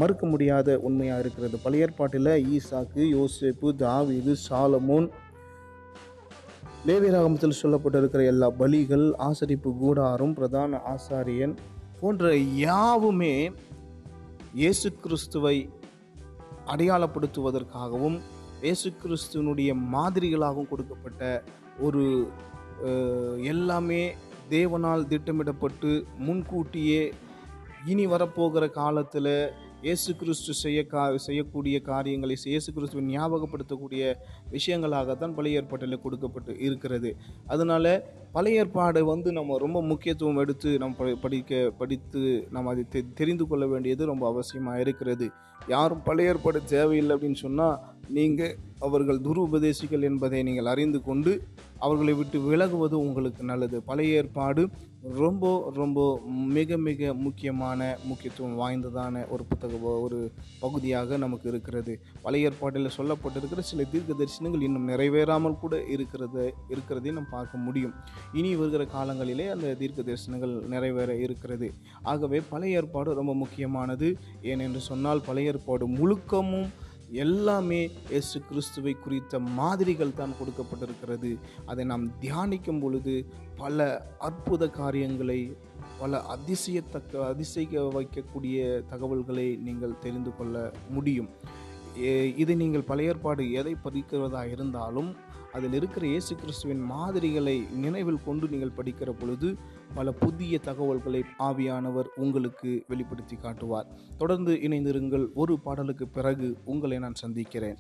மறுக்க 0.01 0.25
முடியாத 0.27 0.79
உண்மையாக 0.89 1.23
இருக்கிறது. 1.25 1.57
பழைய 1.65 1.87
ஏற்பாட்டில் 1.87 2.33
ஈசாக்கு 2.57 3.03
யோசேப்பு 3.17 3.71
தாவீது 3.85 4.35
சாலமோன் 4.49 5.09
லேவியராகமத்தில் 6.89 7.61
சொல்லப்பட்டிருக்கிற 7.63 8.25
எல்லா 8.33 8.49
பலிகள் 8.61 9.07
ஆசரிப்பு 9.29 9.71
கூடாரும் 9.83 10.37
பிரதான 10.39 10.81
ஆசாரியன் 10.95 11.55
போன்ற 12.01 12.31
யாவுமே 12.67 13.35
இயேசு 14.55 14.89
கிறிஸ்துவை 15.01 15.57
அடையாளப்படுத்துவதற்காகவும் 16.67 18.17
இயேசு 18.63 18.89
கிறிஸ்துவனுடைய 19.03 19.71
மாதிரிகளாகவும் 19.93 20.69
கொடுக்கப்பட்ட 20.69 21.23
ஒரு 21.81 22.03
எல்லாமே 23.45 24.03
தேவனால் 24.49 25.07
திட்டமிடப்பட்டு 25.07 25.91
முன்கூட்டியே 26.19 27.03
இனி 27.87 28.07
வரப்போகிற 28.07 28.65
காலத்தில் 28.71 29.33
இயேசு 29.83 30.17
கிறிஸ்து 30.17 30.55
செய்ய 30.55 30.87
கா 30.87 31.17
செய்யக்கூடிய 31.17 31.81
காரியங்களை 31.81 32.37
இயேசு 32.45 32.73
கிறிஸ்துவை 32.73 33.19
ஞாபகப்படுத்தக்கூடிய 33.19 34.15
விஷயங்களாகத்தான் 34.53 35.35
பழைய 35.35 35.57
ஏற்பாட்டில் 35.57 36.01
கொடுக்கப்பட்டு 36.01 36.59
இருக்கிறது. 36.59 37.17
அதனால் 37.47 37.91
பழைய 38.33 38.59
ஏற்பாடு 38.59 39.05
வந்து 39.05 39.33
நம்ம 39.33 39.59
ரொம்ப 39.59 39.83
முக்கியத்துவம் 39.83 40.37
எடுத்து 40.37 40.79
நம்ம 40.79 40.95
ப- 40.95 41.17
படிக்க 41.21 41.71
படித்து 41.79 42.47
நம்ம 42.51 42.71
அதை 42.71 42.85
தெரிந்து 43.15 43.47
கொள்ள 43.47 43.67
வேண்டியது 43.67 44.07
ரொம்ப 44.07 44.27
அவசியமாக 44.29 44.81
இருக்கிறது. 44.81 45.29
யாரும் 45.69 46.03
பழைய 46.03 46.31
ஏற்பாடு 46.31 46.65
தேவையில்லை 46.65 47.17
அப்படின்னு 47.17 47.35
சொன்னால் 47.35 47.79
நீங்கள் 48.09 48.57
அவர்கள் 48.79 49.21
துருபதேசிகள் 49.21 50.03
என்பதை 50.03 50.43
நீங்கள் 50.43 50.67
அறிந்து 50.67 51.03
கொண்டு 51.03 51.43
அவர்களை 51.79 52.13
விட்டு 52.13 52.41
விலகுவது 52.41 52.99
உங்களுக்கு 52.99 53.43
நல்லது. 53.43 53.83
பழைய 53.83 54.15
ஏற்பாடு 54.15 54.69
ரொம்ப 55.03 55.73
ரொம்ப 55.75 56.21
மிக 56.29 56.77
மிக 56.77 57.15
முக்கியமான 57.15 57.99
முக்கியத்துவம் 58.05 58.59
வாய்ந்ததான 58.61 59.29
ஒரு 59.29 59.45
புத்தக 59.45 59.77
ஒரு 59.77 60.33
பகுதியாக 60.61 61.17
நமக்கு 61.17 61.49
இருக்கிறது. 61.49 62.01
பழைய 62.23 62.49
ஏற்பாட்டில் 62.49 62.91
சொல்லப்பட்டிருக்கிற 62.97 63.59
சில 63.59 63.85
தீர்க்க 63.85 64.15
தரிசனங்கள் 64.15 64.61
இன்னும் 64.61 64.89
நிறைவேறாமல் 64.89 65.59
கூட 65.59 65.85
இருக்கிறது 65.85 66.55
இருக்கிறதை 66.69 67.13
நாம் 67.13 67.27
பார்க்க 67.31 67.59
முடியும். 67.59 67.95
இனி 68.33 68.57
வருகிற 68.57 68.85
காலங்களிலே 68.85 69.49
அந்த 69.51 69.75
தீர்க்க 69.75 70.03
தரிசனங்கள் 70.03 70.67
நிறைவேற 70.67 71.17
இருக்கிறது. 71.17 71.73
ஆகவே 72.03 72.43
பழைய 72.51 72.77
ஏற்பாடு 72.77 73.15
ரொம்ப 73.15 73.35
முக்கியமானது. 73.35 74.17
ஏனென்று 74.43 74.77
சொன்னால் 74.77 75.23
பழைய 75.27 75.50
ஏற்பாடு 75.51 75.89
முழுக்கமும் 75.89 76.69
எல்லாமே 77.13 77.91
இயேசு 78.09 78.41
கிறிஸ்துவை 78.41 78.93
குறித்த 78.93 79.39
மாதிரிகள் 79.39 80.15
தான் 80.15 80.31
கொடுக்கப்பட்டிருக்கிறது. 80.31 81.31
அதை 81.67 81.85
நாம் 81.85 82.11
தியானிக்கும் 82.21 82.81
பொழுது 82.81 83.27
பல 83.57 83.79
அற்புத 84.19 84.69
காரியங்களை 84.69 85.57
பல 85.99 86.21
அதிசயத்தக்க 86.21 87.27
அதிசய 87.27 87.83
வைக்கக்கூடிய 87.95 88.83
தகவல்களை 88.89 89.57
நீங்கள் 89.57 89.99
தெரிந்து 89.99 90.37
கொள்ள 90.37 90.73
முடியும். 90.91 91.29
ஏ- 91.99 92.35
இது 92.37 92.57
நீங்கள் 92.57 92.83
பழைய 92.83 93.11
ஏற்பாடு 93.11 93.53
எதை 93.53 93.77
படிக்கிறதா 93.85 94.51
இருந்தாலும் 94.51 95.11
அதில் 95.53 95.73
இருக்கிற 95.73 96.07
இயேசு 96.07 96.37
கிறிஸ்துவின் 96.37 96.81
மாதிரிகளை 96.81 97.67
நினைவில் 97.75 98.25
கொண்டு 98.25 98.49
நீங்கள் 98.49 98.77
படிக்கிற 98.77 99.11
பொழுது 99.11 99.57
பல 99.95 100.13
புதிய 100.13 100.59
தகவல்களை 100.59 101.25
ஆவியானவர் 101.39 102.07
உங்களுக்கு 102.17 102.85
வெளிப்படுத்தி 102.89 103.37
காட்டுவார். 103.37 103.87
தொடர்ந்து 104.19 104.55
இணைந்திருங்கள். 104.55 105.27
ஒரு 105.35 105.61
பாடலுக்கு 105.61 106.09
பிறகு 106.09 106.59
உங்களை 106.65 106.99
நான் 106.99 107.15
சந்திக்கிறேன். 107.15 107.77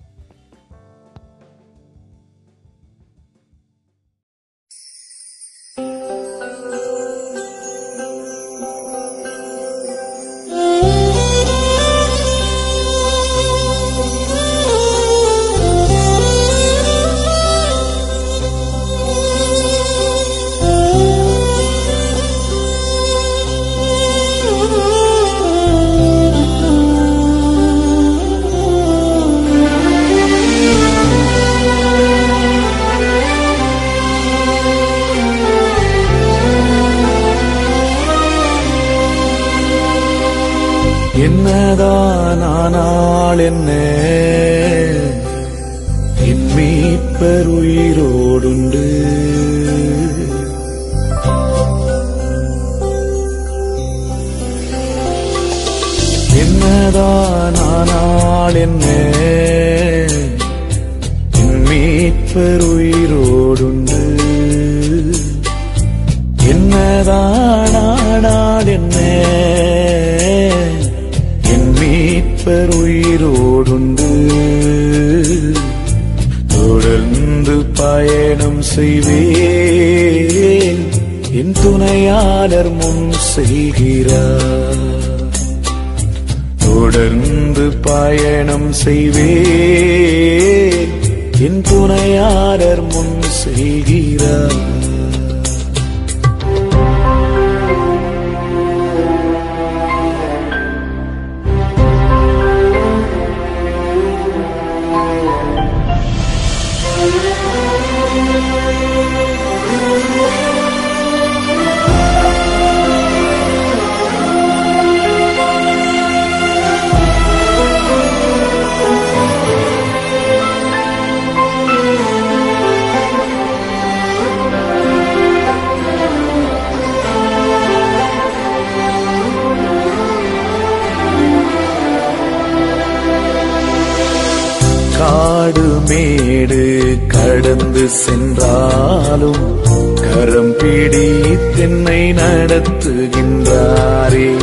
சென்றாலும் 137.90 139.60
கரம் 139.94 140.56
பிடி 140.56 141.36
தென்னை 141.56 142.12
நடத்துகின்றாரே. 142.12 144.36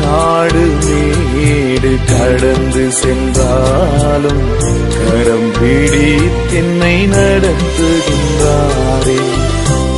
காடு 0.00 0.68
மேடு 0.84 1.98
கடந்து 2.06 2.90
சென்றாலும் 2.90 4.42
கரம் 4.96 5.52
பிடி 5.60 6.16
தென்னை 6.52 7.08
நடத்துகின்றாரே. 7.08 9.18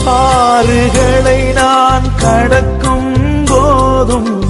ஆறுகளை 0.04 1.52
நான் 1.52 2.12
கடக்கும் 2.20 3.44
போதும் 3.46 4.45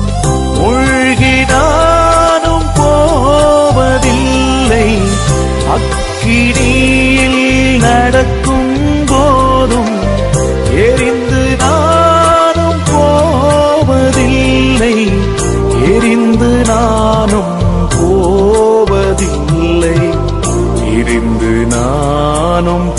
நானும் 22.57 22.92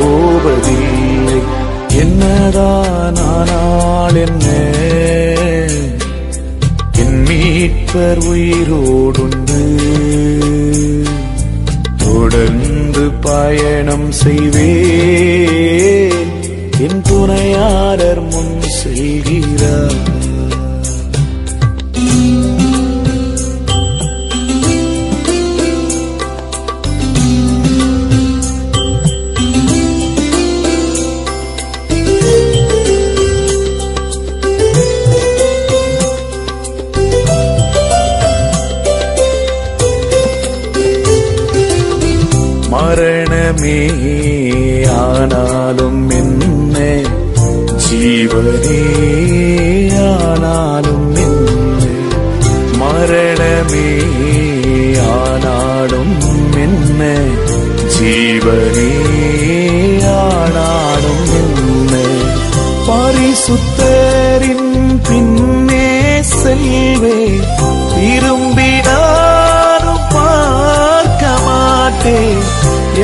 போவதில்லை. 0.00 1.38
என்னதான் 1.98 3.16
ஆனால் 3.16 4.14
என்ன? 4.14 4.46
என் 6.96 7.22
மீட்பர் 7.22 8.18
உயிரோடுண்டு. 8.18 9.62
தொடர்ந்து 11.96 13.10
பயணம் 13.10 14.12
செய்வேன். 14.12 14.90
என் 16.78 17.02
துணையாளர் 17.02 18.22
முன் 18.22 18.60
செல்கிறார். 18.84 20.05
மரணமே 43.58 43.76
ஆனாலும் 44.96 46.00
என்ன 46.12 46.76
ஜீவனே 47.84 48.80
ஆனாலும் 50.08 51.06
என்ன 51.16 51.84
மரணமே 52.80 53.88
ஆனாலும் 55.14 56.14
என்ன 56.64 57.00
ஜீவனே 57.96 58.90
ஆனாலும் 60.18 61.24
என்ன 61.40 61.94
பரிசுத்தரின் 62.88 64.68
பின்னே 65.08 65.86
செல்வே 66.34 67.18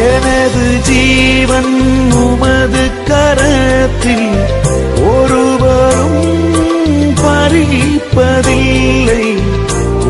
எனது 0.01 0.66
ஜீவன் 0.88 1.72
உமது 2.20 2.84
கரத்தில் 3.09 4.30
ஒருவரும் 5.11 6.22
பறிப்பதில்லை 7.22 9.24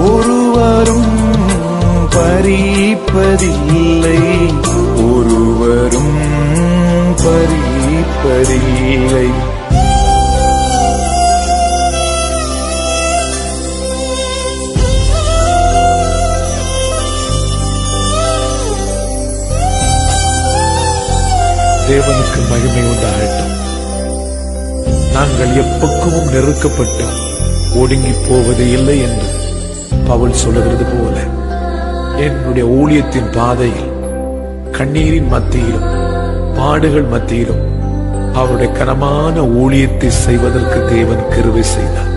ஒருவரும் 0.07 1.11
பறிப்பதில்லை 2.17 4.21
ஒருவரும் 5.09 6.15
பறிப்பதில்லை 7.25 9.27
தேவனுக்கு 21.93 22.41
மகிமை 22.51 22.83
உண்டாகட்டும் 22.83 23.51
நாங்கள் 25.15 25.57
எப்பக்கமும் 25.63 26.31
நெருக்கப்பட்டு 26.35 27.07
ஒடுங்கி 27.75 28.13
போவது 28.29 28.65
இல்லை 28.71 29.01
என்று 29.01 29.29
பவுல் 30.07 30.33
சொல்லுகிறது 30.33 30.85
போல 30.85 31.17
என்னுடைய 32.19 32.65
ஊழியத்தின் 32.71 33.31
பாதையில் 33.31 33.91
கண்ணீரின் 34.71 35.29
மத்தியிலும் 35.29 35.89
பாடுகள் 36.57 37.07
மத்தியிலும் 37.07 37.63
அவருடைய 38.35 38.73
கனமான 38.73 39.41
ஊழியத்தை 39.55 40.11
செய்வதற்கு 40.17 40.79
தேவன் 40.89 41.29
கருவை 41.29 41.63
செய்தார். 41.63 42.09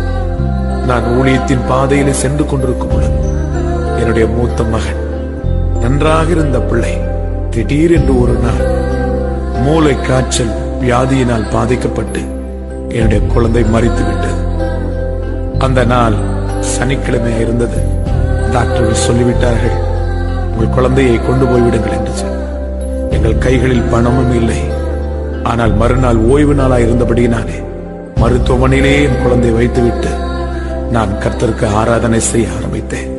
நான் 0.87 1.05
ஊழியத்தின் 1.17 1.67
பாதையில 1.69 2.09
சென்று 2.13 2.45
கொண்டிருக்கும் 2.45 2.89
பொழுது 2.89 3.19
என்னுடைய 3.99 4.27
மூத்த 4.27 4.63
மகன் 4.63 5.01
நன்றாக 5.79 6.29
இருந்த 6.29 6.59
பிள்ளை 6.61 6.93
திடீரென்று 7.49 8.21
ஒரு 8.21 8.35
நாள் 8.39 8.63
மூளை 9.65 9.93
காய்ச்சல் 10.01 10.53
வியாதியினால் 10.81 11.49
பாதிக்கப்பட்டு 11.53 12.21
என்னுடைய 12.95 13.19
குழந்தை 13.33 13.63
மறித்து 13.73 14.03
விட்டது 14.07 14.41
அந்த 15.65 15.83
நாள் 15.91 16.15
சனிக்கிழமை 16.73 17.31
இருந்தது. 17.43 17.79
டாக்டர்கள் 18.53 19.03
சொல்லிவிட்டார்கள் 19.05 19.77
உங்கள் 20.51 20.75
குழந்தையை 20.75 21.17
கொண்டு 21.19 21.45
போய்விடுங்கள் 21.45 21.95
என்று 21.97 22.13
சொல்லி. 22.21 22.43
எங்கள் 23.15 23.41
கைகளில் 23.45 23.89
பணமும் 23.93 24.33
இல்லை. 24.39 24.61
ஆனால் 25.43 25.73
மறுநாள் 25.81 26.19
ஓய்வு 26.33 26.53
நாளாக 26.53 26.85
இருந்தபடியினாலே 26.85 27.57
மருத்துவமனையிலே 28.21 28.93
என் 29.07 29.21
குழந்தை 29.23 29.51
வைத்துவிட்டு 29.51 30.11
நான் 30.95 31.17
கர்த்தருக்கு 31.23 31.65
ஆராதனை 31.81 32.19
செய்ய 32.31 32.55
ஆரம்பித்தேன். 32.57 33.11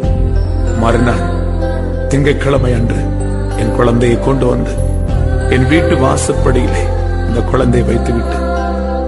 மறுநாள் 0.82 1.24
திங்கட்கிழமை 2.08 2.72
அன்று 2.78 3.02
என் 3.62 3.76
குழந்தையை 3.76 4.18
கொண்டு 4.20 4.46
வந்து 4.52 4.74
என் 5.54 5.68
வீட்டு 5.70 5.94
வாசப்படியிலே 6.04 6.82
இந்த 7.28 7.40
குழந்தை 7.50 7.82
வைத்துவிட்டு 7.82 8.38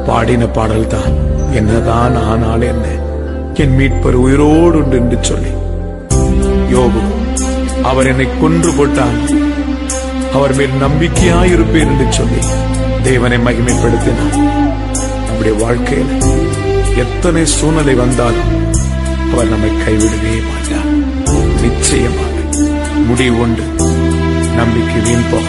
பாடின 0.07 0.47
பாடல் 0.47 0.87
தான் 0.87 1.15
என்னதான் 1.53 2.17
ஆனால் 2.31 2.65
என்ன 2.73 2.87
என் 3.63 3.75
மீட்பர் 3.79 4.17
உயிரோடு 4.25 4.79
உண்டு 4.79 4.97
என்று 4.97 5.19
சொல்லி. 5.21 5.53
யோபு 6.73 7.01
அவர் 7.83 8.07
என்னை 8.07 8.27
கொன்று 8.41 8.71
போட்டான். 8.71 9.19
அவர் 10.33 10.55
மேல் 10.55 10.77
நம்பிக்கையாயிருப்பேன் 10.85 11.91
என்று 11.93 12.07
சொல்லி 12.13 12.41
தேவனை 13.03 13.39
மகிமைப்படுத்தினார் 13.39 14.39
நம்முடைய 15.27 15.55
வாழ்க்கையில் 15.65 16.15
எத்தனை 17.05 17.45
சூழ்நிலை 17.57 17.95
வந்தாலும் 17.95 18.53
அவர் 19.33 19.53
நம்மை 19.53 19.73
கைவிடவே 19.85 20.35
மாட்டார். 20.49 20.89
நிச்சயமாக 21.63 22.35
முடிவு 23.09 23.39
உண்டு. 23.41 23.67
நம்பிக்கை 24.61 25.01
வீண் 25.07 25.31
போக 25.33 25.47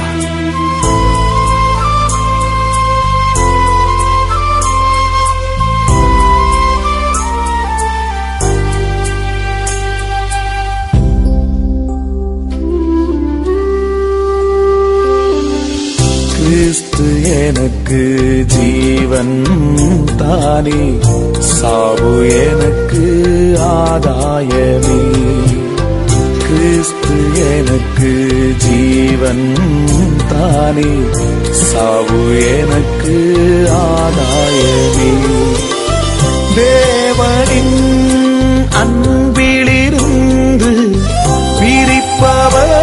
கிறிஸ்து 16.49 17.37
எனக்கு 17.47 18.43
ஜீவன் 18.47 19.45
தானே. 20.17 20.97
சாவு 21.39 22.11
எனக்கு 22.51 23.03
ஆதாயமே. 23.61 25.01
கிறிஸ்து 26.37 27.17
எனக்கு 27.57 28.33
ஜீவன் 28.57 29.55
தானே. 30.29 30.91
சாவு 31.51 32.57
எனக்கு 32.57 33.17
ஆதாயமே. 33.71 35.11
தேவனின் 36.55 37.77
அன்பிலிருந்து 38.81 40.71
பிரிப்பவர் 41.59 42.78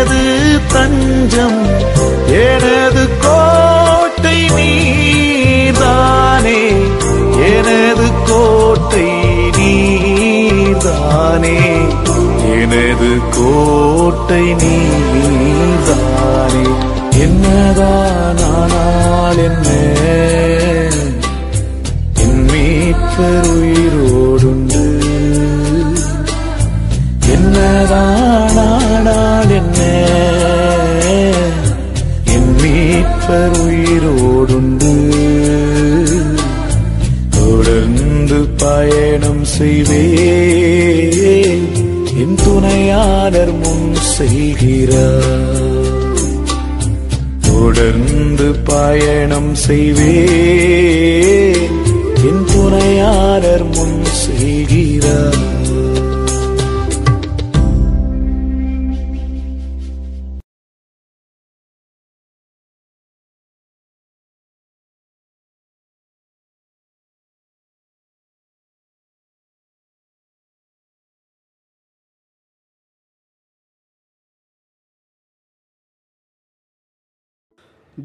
எனது 0.00 0.20
தஞ்சம் 0.72 1.58
எனது 2.42 3.02
கோட்டை 3.24 4.36
நீதானே 4.56 6.60
எனது 7.48 8.06
கோட்டை 8.28 9.08
நீதானே 9.58 11.56
எனது 12.54 13.10
கோட்டை 13.36 14.42
நீதானே 14.62 16.64
என்னதான் 17.20 18.40
ஆனால் 18.52 19.42
என்ன? 19.48 19.68
என் 22.24 22.40
மீட்பர் 22.46 23.49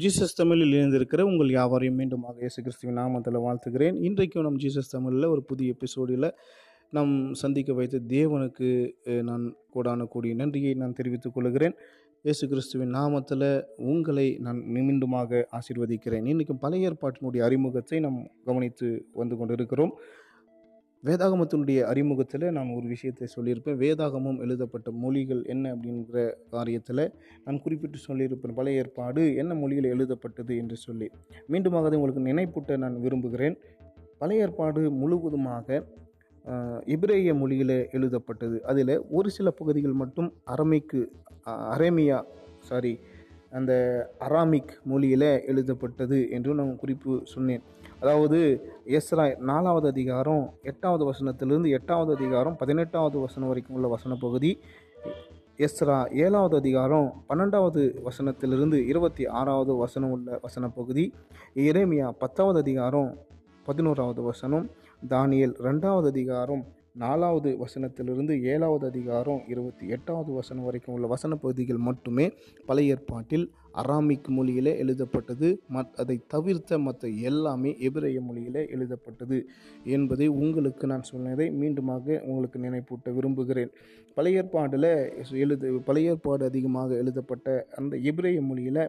ஜீசஸ் 0.02 0.36
தமிழில் 0.38 0.74
இணைந்திருக்கிற 0.76 1.20
உங்கள் 1.30 1.50
யாவரையும் 1.56 1.98
மீண்டுமாக 1.98 2.40
இயேசு 2.44 2.60
கிறிஸ்துவின் 2.64 2.98
நாமத்தில் 3.00 3.38
வாழ்த்துகிறேன். 3.44 3.96
இன்றைக்கும் 4.06 4.44
நம் 4.46 4.58
ஜீசஸ் 4.62 4.92
தமிழில் 4.94 5.26
ஒரு 5.34 5.42
புதிய 5.50 5.74
எபிசோடில் 5.74 6.28
நாம் 6.96 7.12
சந்திக்க 7.42 7.70
வைத்த 7.78 8.00
தேவனுக்கு 8.14 8.70
நான் 9.28 9.44
கோடான 9.74 10.06
கூடிய 10.14 10.34
நன்றியை 10.40 10.72
நான் 10.82 10.96
தெரிவித்துக் 10.98 11.36
கொள்கிறேன். 11.36 11.76
இயேசு 12.24 12.44
கிறிஸ்துவின் 12.52 12.92
நாமத்தில் 12.98 13.48
உங்களை 13.92 14.26
நான் 14.46 14.60
மீண்டுமாக 14.76 15.42
ஆசீர்வதிக்கிறேன். 15.58 16.26
இன்றைக்கும் 16.32 16.62
பழைய 16.64 16.88
ஏற்பாட்டினுடைய 16.90 17.42
அறிமுகத்தை 17.48 18.00
நாம் 18.06 18.18
கவனித்து 18.48 18.88
வந்து 19.20 19.36
கொண்டிருக்கிறோம். 19.42 19.94
வேதாகமத்தினுடைய 21.04 21.80
அறிமுகத்தில் 21.82 22.44
நான் 22.50 22.70
ஒரு 22.76 22.86
விஷயத்தை 22.86 23.26
சொல்லியிருப்பேன். 23.34 23.78
வேதாகமம் 23.82 24.38
எழுதப்பட்ட 24.44 24.90
மொழிகள் 25.02 25.42
என்ன 25.44 25.74
அப்படிங்கிற 25.74 26.22
காரியத்தில் 26.54 27.02
நான் 27.44 27.60
குறிப்பிட்டு 27.64 27.98
சொல்லியிருப்பேன். 28.06 28.54
பழைய 28.54 28.82
ஏற்பாடு 28.82 29.34
என்ன 29.34 29.54
மொழியில் 29.54 29.88
எழுதப்பட்டது 29.94 30.56
என்று 30.56 30.76
சொல்லி. 30.76 31.08
மீண்டுமாக 31.52 31.88
அதை 31.88 31.98
உங்களுக்கு 31.98 32.26
நினைப்பூட்ட 32.30 32.78
நான் 32.84 32.96
விரும்புகிறேன். 33.00 33.56
பழைய 34.18 34.46
ஏற்பாடு 34.46 34.82
முழுவதுமாக 34.90 35.84
இப்ரேய 36.94 37.30
மொழியில் 37.38 37.76
எழுதப்பட்டது. 37.96 38.56
அதில் 38.70 38.94
ஒரு 39.10 39.28
சில 39.30 39.50
பகுதிகள் 39.50 40.00
மட்டும் 40.02 40.28
அரமிக்கு 40.54 41.00
அரேமியா 41.74 42.18
சாரி 42.68 42.94
அந்த 43.50 43.72
அராமிக் 44.26 44.72
மொழியில் 44.90 45.30
எழுதப்பட்டது 45.50 46.18
என்று 46.36 46.50
நான் 46.54 46.78
குறிப்பு 46.82 47.12
சொன்னேன். 47.32 47.62
அதாவது 48.00 48.38
எஸ்ரா 48.86 49.38
நாலாவது 49.38 49.88
அதிகாரம் 49.88 50.54
எட்டாவது 50.62 51.04
வசனத்திலிருந்து 51.10 51.68
எட்டாவது 51.70 52.14
அதிகாரம் 52.14 52.56
பதினெட்டாவது 52.56 53.18
வசனம் 53.18 53.48
வரைக்கும் 53.48 53.76
உள்ள 53.76 53.88
வசன 53.88 54.14
பகுதி 54.14 54.58
எஸ்ரா 55.58 56.12
ஏழாவது 56.12 56.56
அதிகாரம் 56.56 57.24
பன்னெண்டாவது 57.28 57.82
வசனத்திலிருந்து 58.08 58.74
இருபத்தி 58.86 59.26
ஆறாவது 59.26 59.74
வசனம் 59.76 60.10
உள்ள 60.10 60.38
வசன 60.42 60.68
பகுதி 60.68 61.12
எரேமியா 61.56 62.10
பத்தாவது 62.18 62.58
அதிகாரம் 62.58 63.16
பதினோராவது 63.64 64.22
வசனம். 64.22 64.66
தானியல் 65.08 65.56
ரெண்டாவது 65.62 66.06
அதிகாரம் 66.06 66.64
நாலாவது 66.98 67.56
வசனத்திலிருந்து 67.60 68.42
ஏழாவது 68.42 68.86
அதிகாரம் 68.86 69.42
இருபத்தி 69.48 69.88
எட்டாவது 69.88 70.32
வசனம் 70.32 70.64
வரைக்கும் 70.64 70.94
உள்ள 70.94 71.06
வசன 71.06 71.36
பகுதிகள் 71.36 71.76
மட்டுமே 71.76 72.32
பழைய 72.66 72.94
ஏற்பாட்டில் 72.94 73.50
அராமிக் 73.74 74.28
மொழியிலே 74.28 74.76
எழுதப்பட்டது. 74.76 75.60
மத் 75.74 75.92
அதை 75.96 76.16
தவிர்த்த 76.26 76.78
மற்ற 76.78 77.08
எல்லாமே 77.08 77.76
எபிரேய 77.78 78.20
மொழியிலே 78.20 78.70
எழுதப்பட்டது 78.70 79.46
என்பதை 79.84 80.26
உங்களுக்கு 80.26 80.86
நான் 80.86 81.02
சொன்னதை 81.02 81.50
மீண்டுமாக 81.50 82.20
உங்களுக்கு 82.20 82.58
நினைப்பூட்ட 82.58 83.14
விரும்புகிறேன். 83.14 83.70
பழைய 84.14 84.42
ஏற்பாடில் 84.42 84.90
எழுது 85.30 85.80
பழைய 85.80 86.10
ஏற்பாடு 86.10 86.44
அதிகமாக 86.44 86.94
எழுதப்பட்ட 86.94 87.66
அந்த 87.76 87.96
எபிரேய 87.96 88.42
மொழியில் 88.42 88.88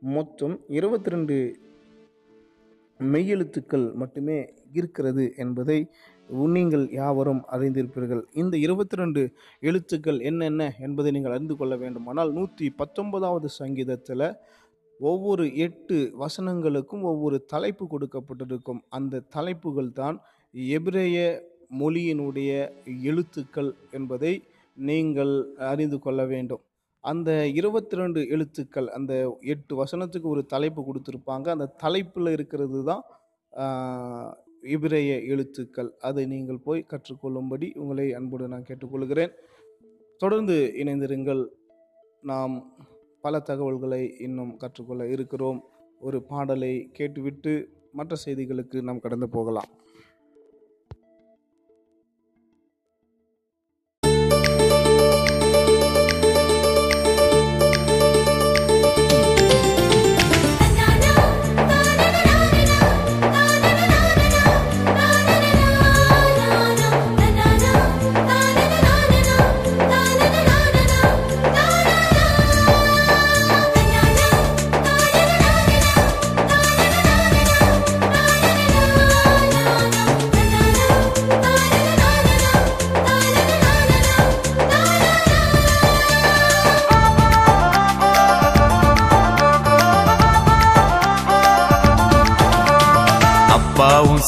மொத்தம் 0.00 0.60
இருபத்தி 0.68 1.10
ரெண்டு 1.10 1.36
மெய்யெழுத்துக்கள் 3.00 3.94
மட்டுமே 3.94 4.52
இருக்கிறது 4.72 5.32
என்பதை 5.36 5.88
நீங்கள் 6.56 6.84
யாவரும் 7.00 7.42
அறிந்திருப்பீர்கள். 7.54 8.22
இந்த 8.42 8.54
இருபத்தி 8.66 8.96
ரெண்டு 9.00 9.22
எழுத்துக்கள் 9.68 10.18
என்னென்ன 10.30 10.62
என்பதை 10.86 11.10
நீங்கள் 11.16 11.34
அறிந்து 11.36 11.56
கொள்ள 11.56 11.74
வேண்டுமானால் 11.82 12.30
நூற்றி 12.38 12.68
பத்தொன்பதாவது 12.80 13.48
சங்கீதத்தில் 13.60 14.26
ஒவ்வொரு 15.00 15.44
எட்டு 15.66 15.96
வசனங்களுக்கும் 16.22 17.04
ஒவ்வொரு 17.12 17.38
தலைப்பு 17.52 17.84
கொடுக்கப்பட்டிருக்கும். 17.92 18.80
அந்த 18.98 19.24
தலைப்புகள் 19.36 19.90
தான் 20.00 20.18
எபிரேய 20.76 21.16
மொழியினுடைய 21.80 22.50
எழுத்துக்கள் 23.10 23.70
என்பதை 23.98 24.32
நீங்கள் 24.78 25.34
அறிந்து 25.72 25.98
கொள்ள 26.04 26.20
வேண்டும். 26.32 26.62
அந்த 27.04 27.30
இருபத்தி 27.58 27.96
ரெண்டு 28.00 28.20
எழுத்துக்கள் 28.34 28.88
அந்த 28.96 29.12
எட்டு 29.54 29.72
வசனத்துக்கு 29.82 30.28
ஒரு 30.34 30.42
தலைப்பு 30.54 30.80
கொடுத்துருப்பாங்க. 30.88 31.46
அந்த 31.56 31.72
தலைப்பில் 31.84 32.34
இருக்கிறது 32.36 32.80
தான் 32.90 33.04
இபிரேய 34.66 35.12
எழுத்துக்கள். 35.26 35.90
அதை 36.00 36.26
நீங்கள் 36.26 36.64
போய் 36.64 36.86
கற்றுக்கொள்ளும்படி 36.88 37.68
உங்களை 37.78 38.06
அன்போடு 38.12 38.48
நான் 38.48 38.68
கேட்டுக்கொள்கிறேன். 38.68 39.32
தொடர்ந்து 40.16 40.72
இணைந்திருங்கள். 40.76 41.42
நாம் 42.22 42.54
பல 43.20 43.40
தகவல்களை 43.40 44.02
இன்னும் 44.18 44.56
கற்றுக்கொள்ள 44.56 45.08
இருக்கிறோம். 45.08 45.64
ஒரு 46.00 46.22
பாடலை 46.22 46.88
கேட்டுவிட்டு 46.92 47.52
மற்ற 47.92 48.16
செய்திகளுக்கு 48.24 48.82
நாம் 48.82 49.00
கடந்து 49.00 49.28
போகலாம். 49.28 49.70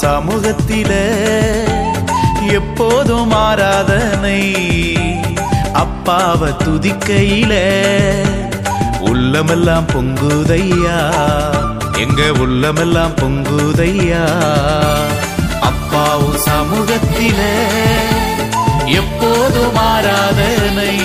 சமூகத்தில 0.00 0.92
எப்போதும் 2.48 3.30
ஆராதனை 3.30 4.56
அப்பாவ 5.72 6.48
துதிக்கையில. 6.64 7.54
உள்ளமெல்லாம் 9.00 9.84
பொங்குதையா? 9.86 10.98
எங்க 11.98 12.32
உள்ளமெல்லாம் 12.38 13.14
பொங்குதையா? 13.16 14.24
அப்பாவும் 15.60 16.36
சமூகத்தில 16.36 17.40
எப்போதும் 18.86 19.76
ஆராதனை 19.76 20.98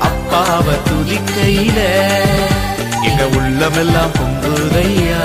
அப்பாவ 0.00 0.72
துதிக்கையில. 0.88 1.78
எங்க 3.02 3.26
உள்ளமெல்லாம் 3.36 4.10
பொங்குதையா? 4.12 5.22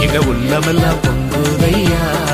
எங்க 0.00 0.18
உள்ளமெல்லாம் 0.18 1.00
பொங்கு 1.02 1.29
தாயை 1.62 2.29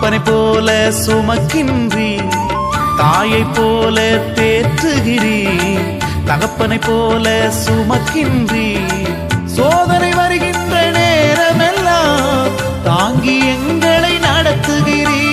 அப்பனை 0.00 0.18
போல 0.26 0.68
சுமக்கின்றி 0.96 2.10
தாயை 2.98 3.40
போல 3.48 3.96
தேற்றுகிறீர் 4.36 5.88
தகப்பனை 6.24 6.78
போல 6.78 7.26
சுமக்கின்றி 7.56 8.68
சோதனை 9.56 10.10
வருகின்ற 10.14 10.74
நேரமெல்லாம் 10.96 12.52
தாங்கி 12.84 13.36
எங்களை 13.54 14.14
நடத்துகிறீ 14.26 15.24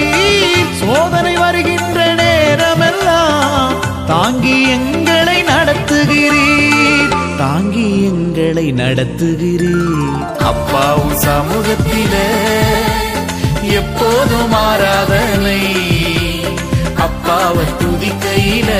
சோதனை 0.82 1.36
வருகின்ற 1.36 2.08
நேரமெல்லாம் 2.22 3.76
தாங்கி 4.08 4.58
எங்களை 4.72 5.40
நடத்துகிறீ 5.44 6.48
தாங்கி 7.38 7.88
எங்களை 8.08 8.68
நடத்துகிறீ. 8.74 9.74
அப்பாவும் 10.50 11.16
சமூகத்திலே 11.24 12.28
எப்போதும் 13.62 14.52
ஆராதனை 14.52 15.62
அப்பாவை 16.98 17.66
துதிக்கையில. 17.80 18.72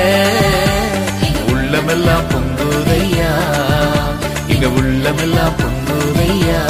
உள்ளமெல்லாம் 1.46 2.24
பொங்குதையா? 2.30 3.32
இங்க 4.48 4.68
உள்ளமெல்லாம் 4.68 5.52
பொங்குதையா? 5.58 6.60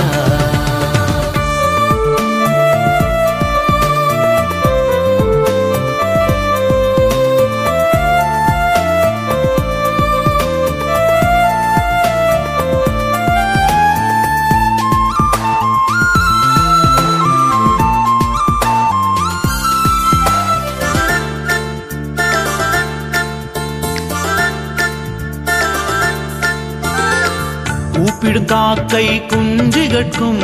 கூப்பிடும் 28.44 29.06
குஞ்சுகட்கும் 29.30 30.42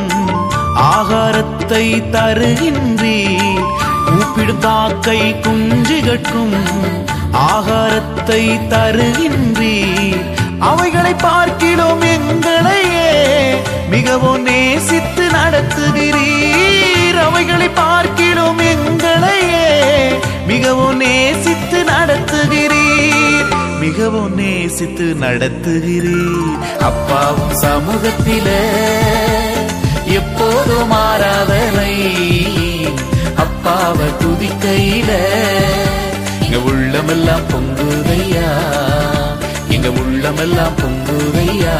ஆகாரத்தை 0.75 1.87
தருகின்றீர் 2.15 3.63
கூப்பிடும் 4.07 4.59
காக்கை 4.59 5.35
குஞ்சுகட்கும் 5.47 6.57
ஆகாரத்தை 7.33 8.43
தருகின்றீர் 8.73 10.21
அவைகளை 10.59 11.15
பார்க்கிறோம் 11.15 12.03
எங்களையே 12.15 13.11
மிகவும் 13.89 14.43
நேசித்து 14.43 15.25
நடத்துகிறீர். 15.29 17.19
அவைகளை 17.27 17.69
பார்க்கிறோம் 17.69 18.59
எங்களையே 18.59 19.67
மிகவும் 20.47 20.97
நேசித்து 20.97 21.85
நடத்துகிறீர். 21.85 22.82
மிகவும் 23.83 24.35
நேசித்து 24.35 25.17
நடத்துகிறீர். 25.21 26.79
அப்பாவும் 26.79 27.53
சமூகத்தில 27.53 28.49
எப்போதும் 30.05 30.87
மாறாதனை 30.87 31.95
அப்பாவை 33.37 34.07
துதிக்கையில. 34.07 35.11
எங்க 36.43 36.59
உள்ளமெல்லாம் 36.65 37.41
பொங்குதையா? 37.41 38.51
எங்க 39.69 39.89
உள்ளமெல்லாம் 39.89 40.73
பொங்குதையா? 40.83 41.77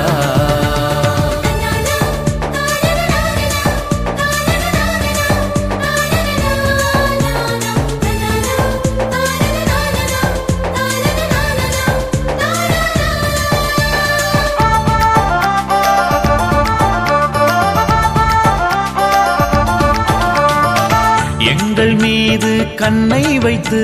கண்ணை 22.83 23.39
வைத்து 23.39 23.81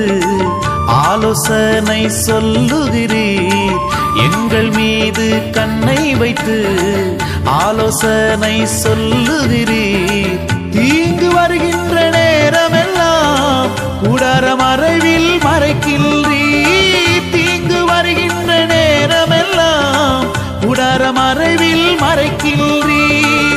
ஆலோசனை 0.87 2.11
சொல்லுகிறீர். 2.27 3.77
எங்கள் 4.27 4.71
மீது 4.71 5.51
கண்ணை 5.51 6.15
வைத்து 6.15 6.57
ஆலோசனை 7.45 8.67
சொல்லுகிறீர். 8.83 10.41
தீங்கு 10.71 11.31
வருகின்ற 11.31 11.95
நேரமெல்லாம் 12.11 13.69
கூடார 14.03 14.57
மறைவில் 14.57 15.41
மறைக்கின்றீர். 15.43 17.31
தீங்கு 17.33 17.85
வருகின்ற 17.85 18.65
நேரமெல்லாம் 18.65 20.25
கூடார 20.61 21.13
மறைவில் 21.13 21.97
மறைக்கின்றீர். 22.01 23.48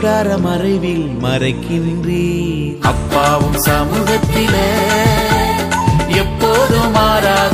கூடார 0.00 0.36
மறைவில் 0.36 1.08
மறைக்கின்றீர். 1.22 2.76
அப்பாவும் 2.80 3.58
சமூகத்திலே 3.66 4.68
எப்போதும் 6.14 6.90
மாறாத 6.90 7.49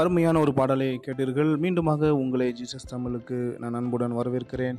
அருமையான 0.00 0.36
ஒரு 0.44 0.52
பாடலை 0.58 0.86
கேட்டீர்கள். 1.04 1.50
மீண்டுமாக 1.62 2.10
உங்களை 2.22 2.46
ஜீசஸ் 2.58 2.90
தமிழுக்கு 2.90 3.38
நான் 3.62 3.76
அன்புடன் 3.78 4.14
வரவேற்கிறேன். 4.18 4.76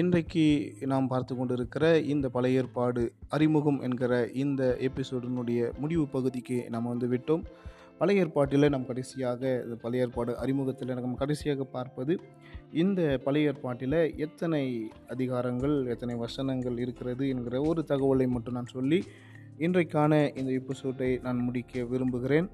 இன்றைக்கு 0.00 0.44
நாம் 0.92 1.08
பார்த்து 1.12 1.32
கொண்டிருக்கிற 1.38 1.84
இந்த 2.12 2.26
பழைய 2.34 2.60
ஏற்பாடு 2.62 3.02
அறிமுகம் 3.36 3.78
என்கிற 3.86 4.12
இந்த 4.44 4.62
எபிசோடினுடைய 4.88 5.70
முடிவு 5.82 6.04
பகுதிக்கு 6.14 6.58
நாம் 6.74 6.90
வந்து 6.92 7.08
விட்டோம். 7.14 7.44
பழைய 8.00 8.24
ஏற்பாட்டில் 8.24 8.72
நாம் 8.74 8.86
கடைசியாக 8.90 9.40
இந்த 9.64 9.76
பழைய 9.82 10.04
ஏற்பாடு 10.06 10.32
அறிமுகத்தில் 10.44 10.94
நம்ம 10.98 11.18
கடைசியாக 11.22 11.64
பார்ப்பது 11.74 12.14
இந்த 12.82 13.00
பழைய 13.24 13.50
ஏற்பாட்டில் 13.52 14.00
எத்தனை 14.26 14.62
அதிகாரங்கள் 15.14 15.76
எத்தனை 15.94 16.16
வசனங்கள் 16.24 16.80
இருக்கிறது 16.84 17.26
என்கிற 17.34 17.58
ஒரு 17.70 17.82
தகவலை 17.92 18.28
மட்டும் 18.36 18.58
நான் 18.60 18.74
சொல்லி 18.76 19.00
இன்றைக்கான 19.66 20.12
இந்த 20.40 20.50
எபிசோட்டை 20.60 21.12
நான் 21.26 21.44
முடிக்க 21.46 21.82
விரும்புகிறேன். 21.92 22.48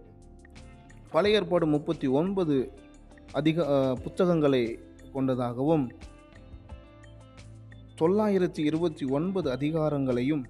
பழைய 1.12 1.38
ஏற்பாடு 1.38 1.66
முப்பத்தி 1.66 2.06
ஒன்பது 2.20 2.56
அதிக 3.32 3.64
புத்தகங்களை 4.04 4.62
கொண்டதாகவும் 5.12 5.86
தொள்ளாயிரத்தி 8.00 8.62
இருபத்தி 8.70 9.04
ஒன்பது 9.06 9.48
அதிகாரங்களையும் 9.56 10.44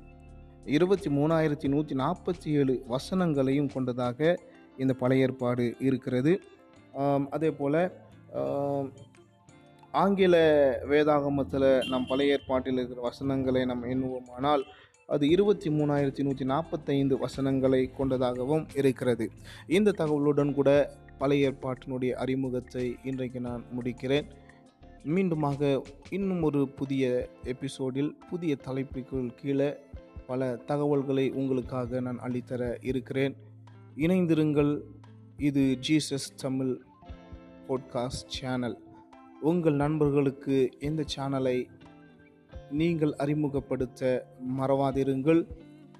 இருபத்தி 0.76 1.08
மூணாயிரத்தி 1.10 1.68
நூற்றி 1.68 1.94
நாற்பத்தி 1.96 2.48
ஏழு 2.60 2.74
வசனங்களையும் 2.88 3.72
கொண்டதாக 3.74 4.38
இந்த 4.76 4.92
பழைய 4.92 5.26
ஏற்பாடு 5.26 5.74
இருக்கிறது. 5.78 6.32
அதே 7.30 7.50
போல் 7.50 7.80
ஆங்கில 10.02 10.36
வேதாகமத்தில் 10.90 11.68
நம் 11.88 12.06
பழைய 12.06 12.34
ஏற்பாட்டில் 12.36 12.78
இருக்கிற 12.78 13.00
வசனங்களை 13.00 13.64
நாம் 13.64 13.84
எண்ணுவோமானால் 13.84 14.64
அது 15.06 15.28
இருபத்தி 15.28 15.70
மூணாயிரத்தி 15.70 16.22
நூற்றி 16.22 16.44
நாற்பத்தைந்து 16.44 17.18
வசனங்களை 17.18 17.90
கொண்டதாகவும் 17.90 18.66
இருக்கிறது. 18.74 19.30
இந்த 19.66 19.94
தகவலுடன் 19.98 20.54
கூட 20.54 20.96
பழைய 21.18 21.52
ஏற்பாட்டினுடைய 21.52 22.10
அறிமுகத்தை 22.10 22.96
இன்றைக்கு 23.04 23.40
நான் 23.40 23.64
முடிக்கிறேன். 23.78 24.24
மீண்டுமாக 25.04 25.82
இன்னும் 26.10 26.42
ஒரு 26.42 26.68
புதிய 26.68 27.28
எபிசோடில் 27.42 28.16
புதிய 28.30 28.56
தலைப்புக்குள் 28.66 29.34
கீழே 29.34 29.76
பல 30.26 30.56
தகவல்களை 30.56 31.30
உங்களுக்காக 31.30 32.00
நான் 32.00 32.20
அளித்தர 32.20 32.76
இருக்கிறேன். 32.80 33.36
இணைந்திருங்கள். 33.96 34.80
இது 35.36 35.78
ஜீசஸ் 35.88 36.34
தமிழ் 36.36 36.80
பாட்காஸ்ட் 37.68 38.26
சேனல். 38.26 38.78
உங்கள் 39.40 39.74
நண்பர்களுக்கு 39.74 40.70
இந்த 40.80 41.04
சேனலை 41.16 41.66
நீங்கள் 42.70 43.14
அறிமுகப்படுத்த 43.14 44.28
மறவாதிருங்கள். 44.58 45.46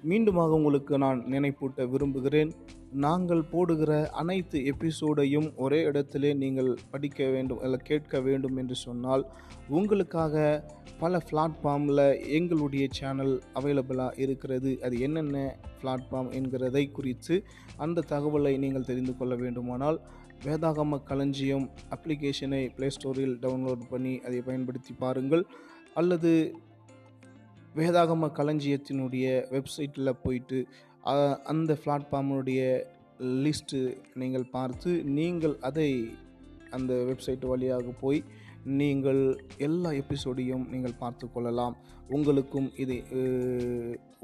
மீண்டுமாக 0.09 0.49
உங்களுக்கு 0.49 0.97
நான் 0.97 1.19
நினைப்பூட்ட 1.21 1.89
விரும்புகிறேன். 1.89 2.51
நாங்கள் 2.91 3.43
போடுகிற 3.43 4.09
அனைத்து 4.09 4.59
எபிசோடையும் 4.59 5.55
ஒரே 5.55 5.83
இடத்திலே 5.83 6.33
நீங்கள் 6.33 6.77
படிக்க 6.91 7.29
வேண்டும் 7.29 7.61
இல்லை 7.63 7.79
கேட்க 7.83 8.19
வேண்டும் 8.19 8.57
என்று 8.57 8.75
சொன்னால் 8.75 9.25
உங்களுக்காக 9.67 10.63
பல 10.99 11.21
பிளாட்ஃபார்மில் 11.31 12.21
எங்களுடைய 12.27 12.87
சேனல் 12.91 13.41
அவைலபிளாக 13.53 14.19
இருக்கிறது. 14.19 14.81
அது 14.81 14.99
என்னென்ன 14.99 15.57
பிளாட்ஃபார்ம் 15.81 16.31
என்கிறதை 16.39 16.91
குறித்து 16.91 17.43
அந்த 17.77 18.03
தகவலை 18.09 18.57
நீங்கள் 18.57 18.85
தெரிந்து 18.85 19.17
கொள்ள 19.17 19.35
வேண்டுமானால் 19.35 19.99
வேதாகம 20.45 21.03
களஞ்சியம் 21.03 21.69
அப்ளிகேஷனை 21.95 22.69
ப்ளே 22.75 22.87
ஸ்டோரில் 22.87 23.37
டவுன்லோட் 23.41 23.83
பண்ணி 23.89 24.19
அதை 24.19 24.41
பயன்படுத்தி 24.41 24.93
பாருங்கள். 24.99 25.45
அல்லது 25.99 26.31
வேதாகம 27.79 28.29
களஞ்சியத்தினுடைய 28.39 29.25
வெப்சைட்டில் 29.55 30.19
போயிட்டு 30.23 30.59
அந்த 31.51 31.71
பிளாட்ஃபார்முடைய 31.83 32.61
லிஸ்ட்டு 33.43 33.79
நீங்கள் 34.21 34.51
பார்த்து 34.55 34.91
நீங்கள் 35.17 35.55
அதை 35.69 35.89
அந்த 36.77 36.93
வெப்சைட் 37.09 37.45
வழியாக 37.51 37.93
போய் 38.01 38.19
நீங்கள் 38.79 39.21
எல்லா 39.67 39.89
எபிசோடையும் 40.01 40.65
நீங்கள் 40.73 40.99
பார்த்து 41.03 41.25
கொள்ளலாம். 41.33 41.75
உங்களுக்கும் 42.15 42.67
இதை 42.83 42.97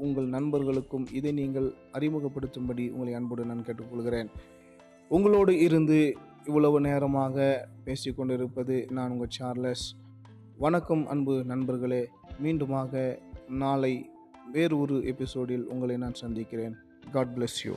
உங்கள் 0.04 0.28
நண்பர்களுக்கும் 0.36 1.06
இதை 1.18 1.32
நீங்கள் 1.40 1.68
அறிமுகப்படுத்தும்படி 1.96 2.84
உங்களை 2.94 3.12
அன்போடு 3.18 3.48
நான் 3.50 3.66
கேட்டுக்கொள்கிறேன். 3.68 4.30
உங்களோடு 5.16 5.52
இருந்து 5.66 5.98
இவ்வளவு 6.48 6.78
நேரமாக 6.88 7.36
பேசிக்கொண்டிருப்பது 7.86 8.76
நான் 8.96 9.12
உங்கள் 9.14 9.34
சார்லஸ். 9.38 9.86
வணக்கம் 10.64 11.06
அன்பு 11.06 11.44
நண்பர்களே. 11.44 12.08
மீண்டுமாக 12.42 13.18
நாளை 13.48 14.10
வேறு 14.52 14.78
ஒரு 14.78 15.06
எபிசோடில் 15.06 15.66
உங்களை 15.68 15.96
நான் 15.96 16.14
சந்திக்கிறேன். 16.14 16.76
God 17.12 17.26
bless 17.36 17.58
you 17.64 17.74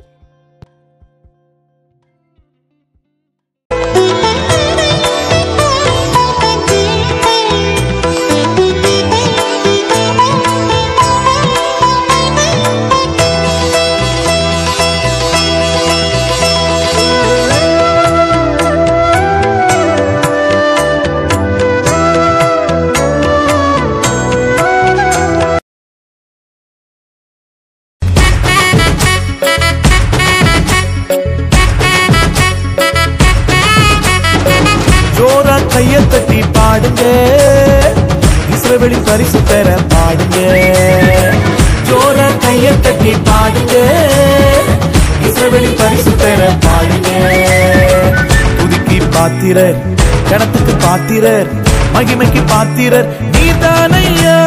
பாத்திரர். 51.18 51.47
மகிமைக்கு 51.93 52.43
பாத்திரர். 52.47 53.18
நீதானையா? 53.32 54.38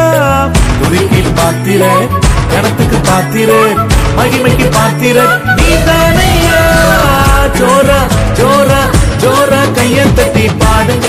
துதிக்கு 0.81 1.35
பாத்திரர். 1.35 2.09
கணத்துக்கு 2.51 2.97
பாத்திரர். 2.97 3.87
மகிமைக்கு 4.16 4.73
பாத்திரர். 4.73 5.43
நீதானையா? 5.55 6.61
ஜோரா 7.59 8.01
ஜோரா 8.39 8.81
ஜோரா 9.21 9.73
கையை 9.75 10.12
தட்டி 10.12 10.51
பாடுங்க. 10.59 11.09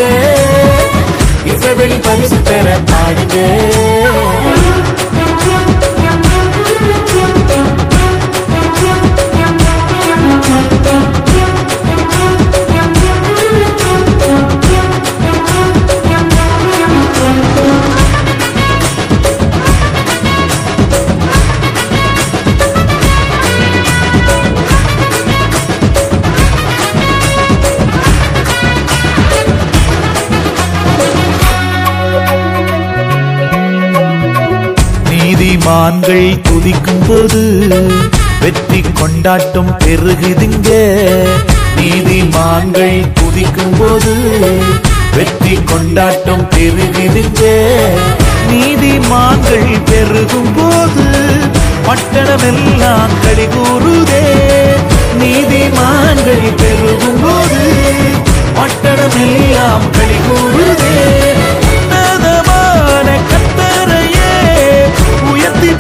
இசைவெளி 1.45 1.95
பரிசு 1.95 2.36
பெற 2.36 2.80
பாடுங்க. 2.86 3.36
மான்கள் 35.72 36.39
துதிக்கும் 36.45 37.03
போது 37.07 37.41
வெற்றி 38.41 38.80
கொண்டாட்டம் 38.99 39.69
பெருகுதுங்க. 39.84 40.69
நீதிமான்கள் 41.78 42.97
துதிக்கும் 43.17 43.76
போது 43.80 44.13
வெற்றி 45.17 45.55
கொண்டாட்டம் 45.72 46.43
பெருகுதுங்க. 46.55 47.43
நீதிமான்கள் 48.51 49.72
பெருகும் 49.89 50.51
போது 50.57 51.05
பட்டணமெல்லாம் 51.88 53.15
கடிகூறுதே. 53.24 54.26
நீதிமான்கள் 55.22 56.47
பெருகும் 56.63 57.22
போது 57.24 57.63
பட்டணமெல்லாம் 58.59 59.88
கடிகூறுதே. 59.97 60.95
உயர்த்தி 65.70 65.72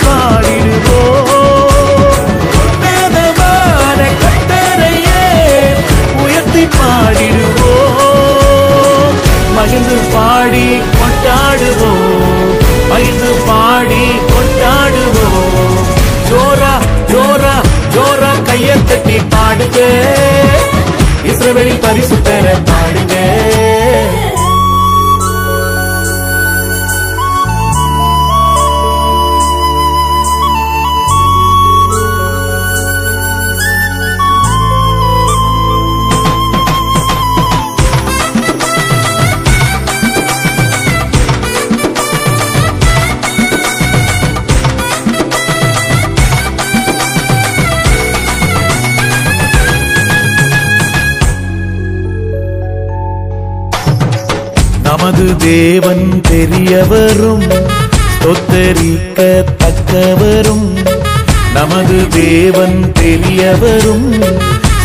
தேவன் 62.53 62.79
பெரியவரும் 62.93 64.07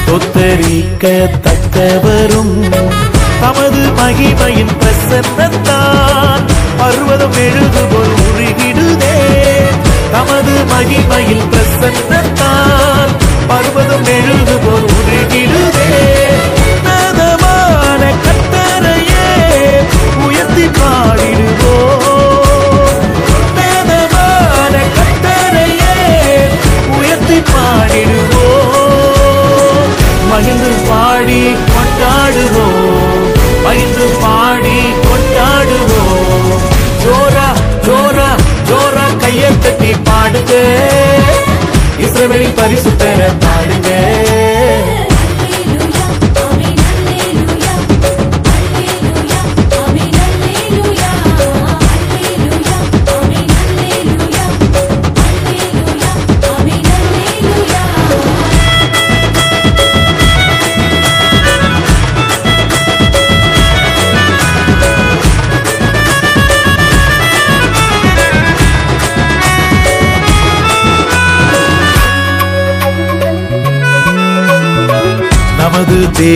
தொத்தரிக்க 0.07 1.05
தக்கவரும் 1.47 2.53
தமது 3.41 3.81
மகிமையின் 3.99 4.75
பிரசன்னத்தான் 4.81 6.45
பர்வதம் 6.79 7.37
எழுதுபோல் 7.47 8.15
உருகிடுதே. 8.27 9.17
தமது 10.13 10.55
மகிமையில் 10.73 11.45
பிரசன்னத்தான் 11.53 13.13
பர்வதம் 13.49 14.07
எழுது 14.17 14.46
மகிழ்ந்து 33.77 34.07
பாடி 34.23 34.77
கொண்டாடுவோம். 35.07 36.53
ஜோரா 37.03 37.49
ஜோரா 37.87 38.29
ஜோரா 38.69 39.05
கையை 39.23 39.51
தட்டி 39.65 39.91
பாடுங்க. 40.09 40.55
இஸ்ரவேலின் 42.05 42.57
பரிசுத்தர 42.61 43.29
பாடுங்க. 43.45 43.91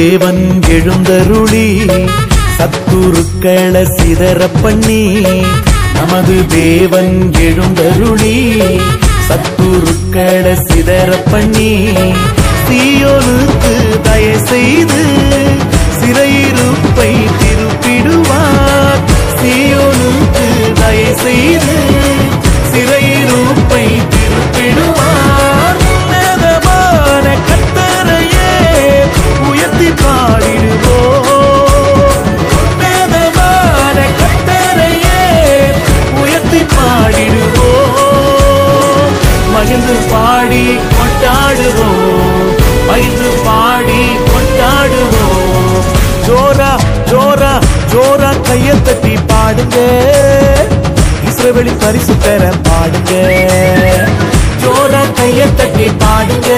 தேவன் 0.01 0.63
எழுந்தருளி 0.69 1.67
சத்துருக்கள 2.59 3.75
சிதற 3.97 4.47
பண்ணி 4.63 5.03
நமது 5.97 6.37
தேவன் 6.47 7.33
எழுந்தருளி 7.41 8.37
சத்துருக்கள 9.29 10.55
சிதற 10.69 11.11
பண்ணி 11.31 11.73
சீயோனுக்கு 12.67 13.75
தய 14.09 14.29
செய்து 14.51 15.03
சிறையிருப்பை 15.99 17.13
திருப்பிடுவார். 17.43 19.05
சீயோனுக்கு 19.41 20.47
தய 20.81 21.03
செய்து 21.23 21.80
கொண்டாடுவோம். 40.97 42.51
மகிழ்ந்து 42.89 43.31
பாடி 43.45 44.03
கொண்டாடுவோம். 44.31 45.85
ஜோரா 46.27 46.71
ஜோரா 47.11 47.53
ஜோரா 47.93 48.31
கைய 48.49 48.75
தட்டி 48.87 49.15
பாடுங்க. 49.31 49.77
இஸ்ரவெளி 51.29 51.73
பரிசு 51.83 52.15
பெற 52.25 52.43
பாடுங்க. 52.69 53.13
ஜோரா 54.63 55.03
கைய 55.19 55.41
தட்டி 55.57 55.89
பாடுங்க. 56.03 56.51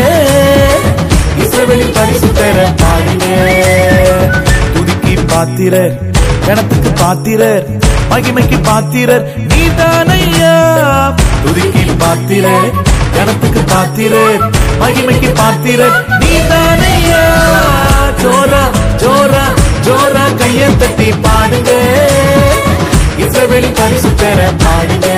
இஸ்ரவெளி 1.44 1.86
பரிசு 1.96 2.30
பெற 2.40 2.58
பாடுங்க. 2.82 3.26
துதிக்கி 4.74 5.14
பாத்திரர் 5.32 5.94
கணத்துக்கு 6.46 6.90
பாத்திரர் 7.00 7.64
மகிமைக்கு 8.10 8.58
பாத்திரர் 8.62 9.24
நீதானையா 9.50 10.54
துதிக்கி 11.44 11.84
பாத்திரர் 11.98 12.68
கணத்துக்கு 13.22 13.60
பாத்திர 13.72 14.14
மகிமைக்கு 14.80 15.28
பாத்திர. 15.40 15.80
நீ 16.22 16.30
தானையா 16.50 17.20
ஜோரா 18.22 18.62
ஜோரா 19.02 19.44
ஜோரா 19.86 20.24
கையை 20.40 20.68
தட்டி 20.76 21.08
பாடுங்க. 21.26 21.70
இசை 23.24 23.44
வெளி 23.46 23.70
பரிசு 23.78 24.10
பெற 24.22 24.40
பாடுங்க. 24.64 25.08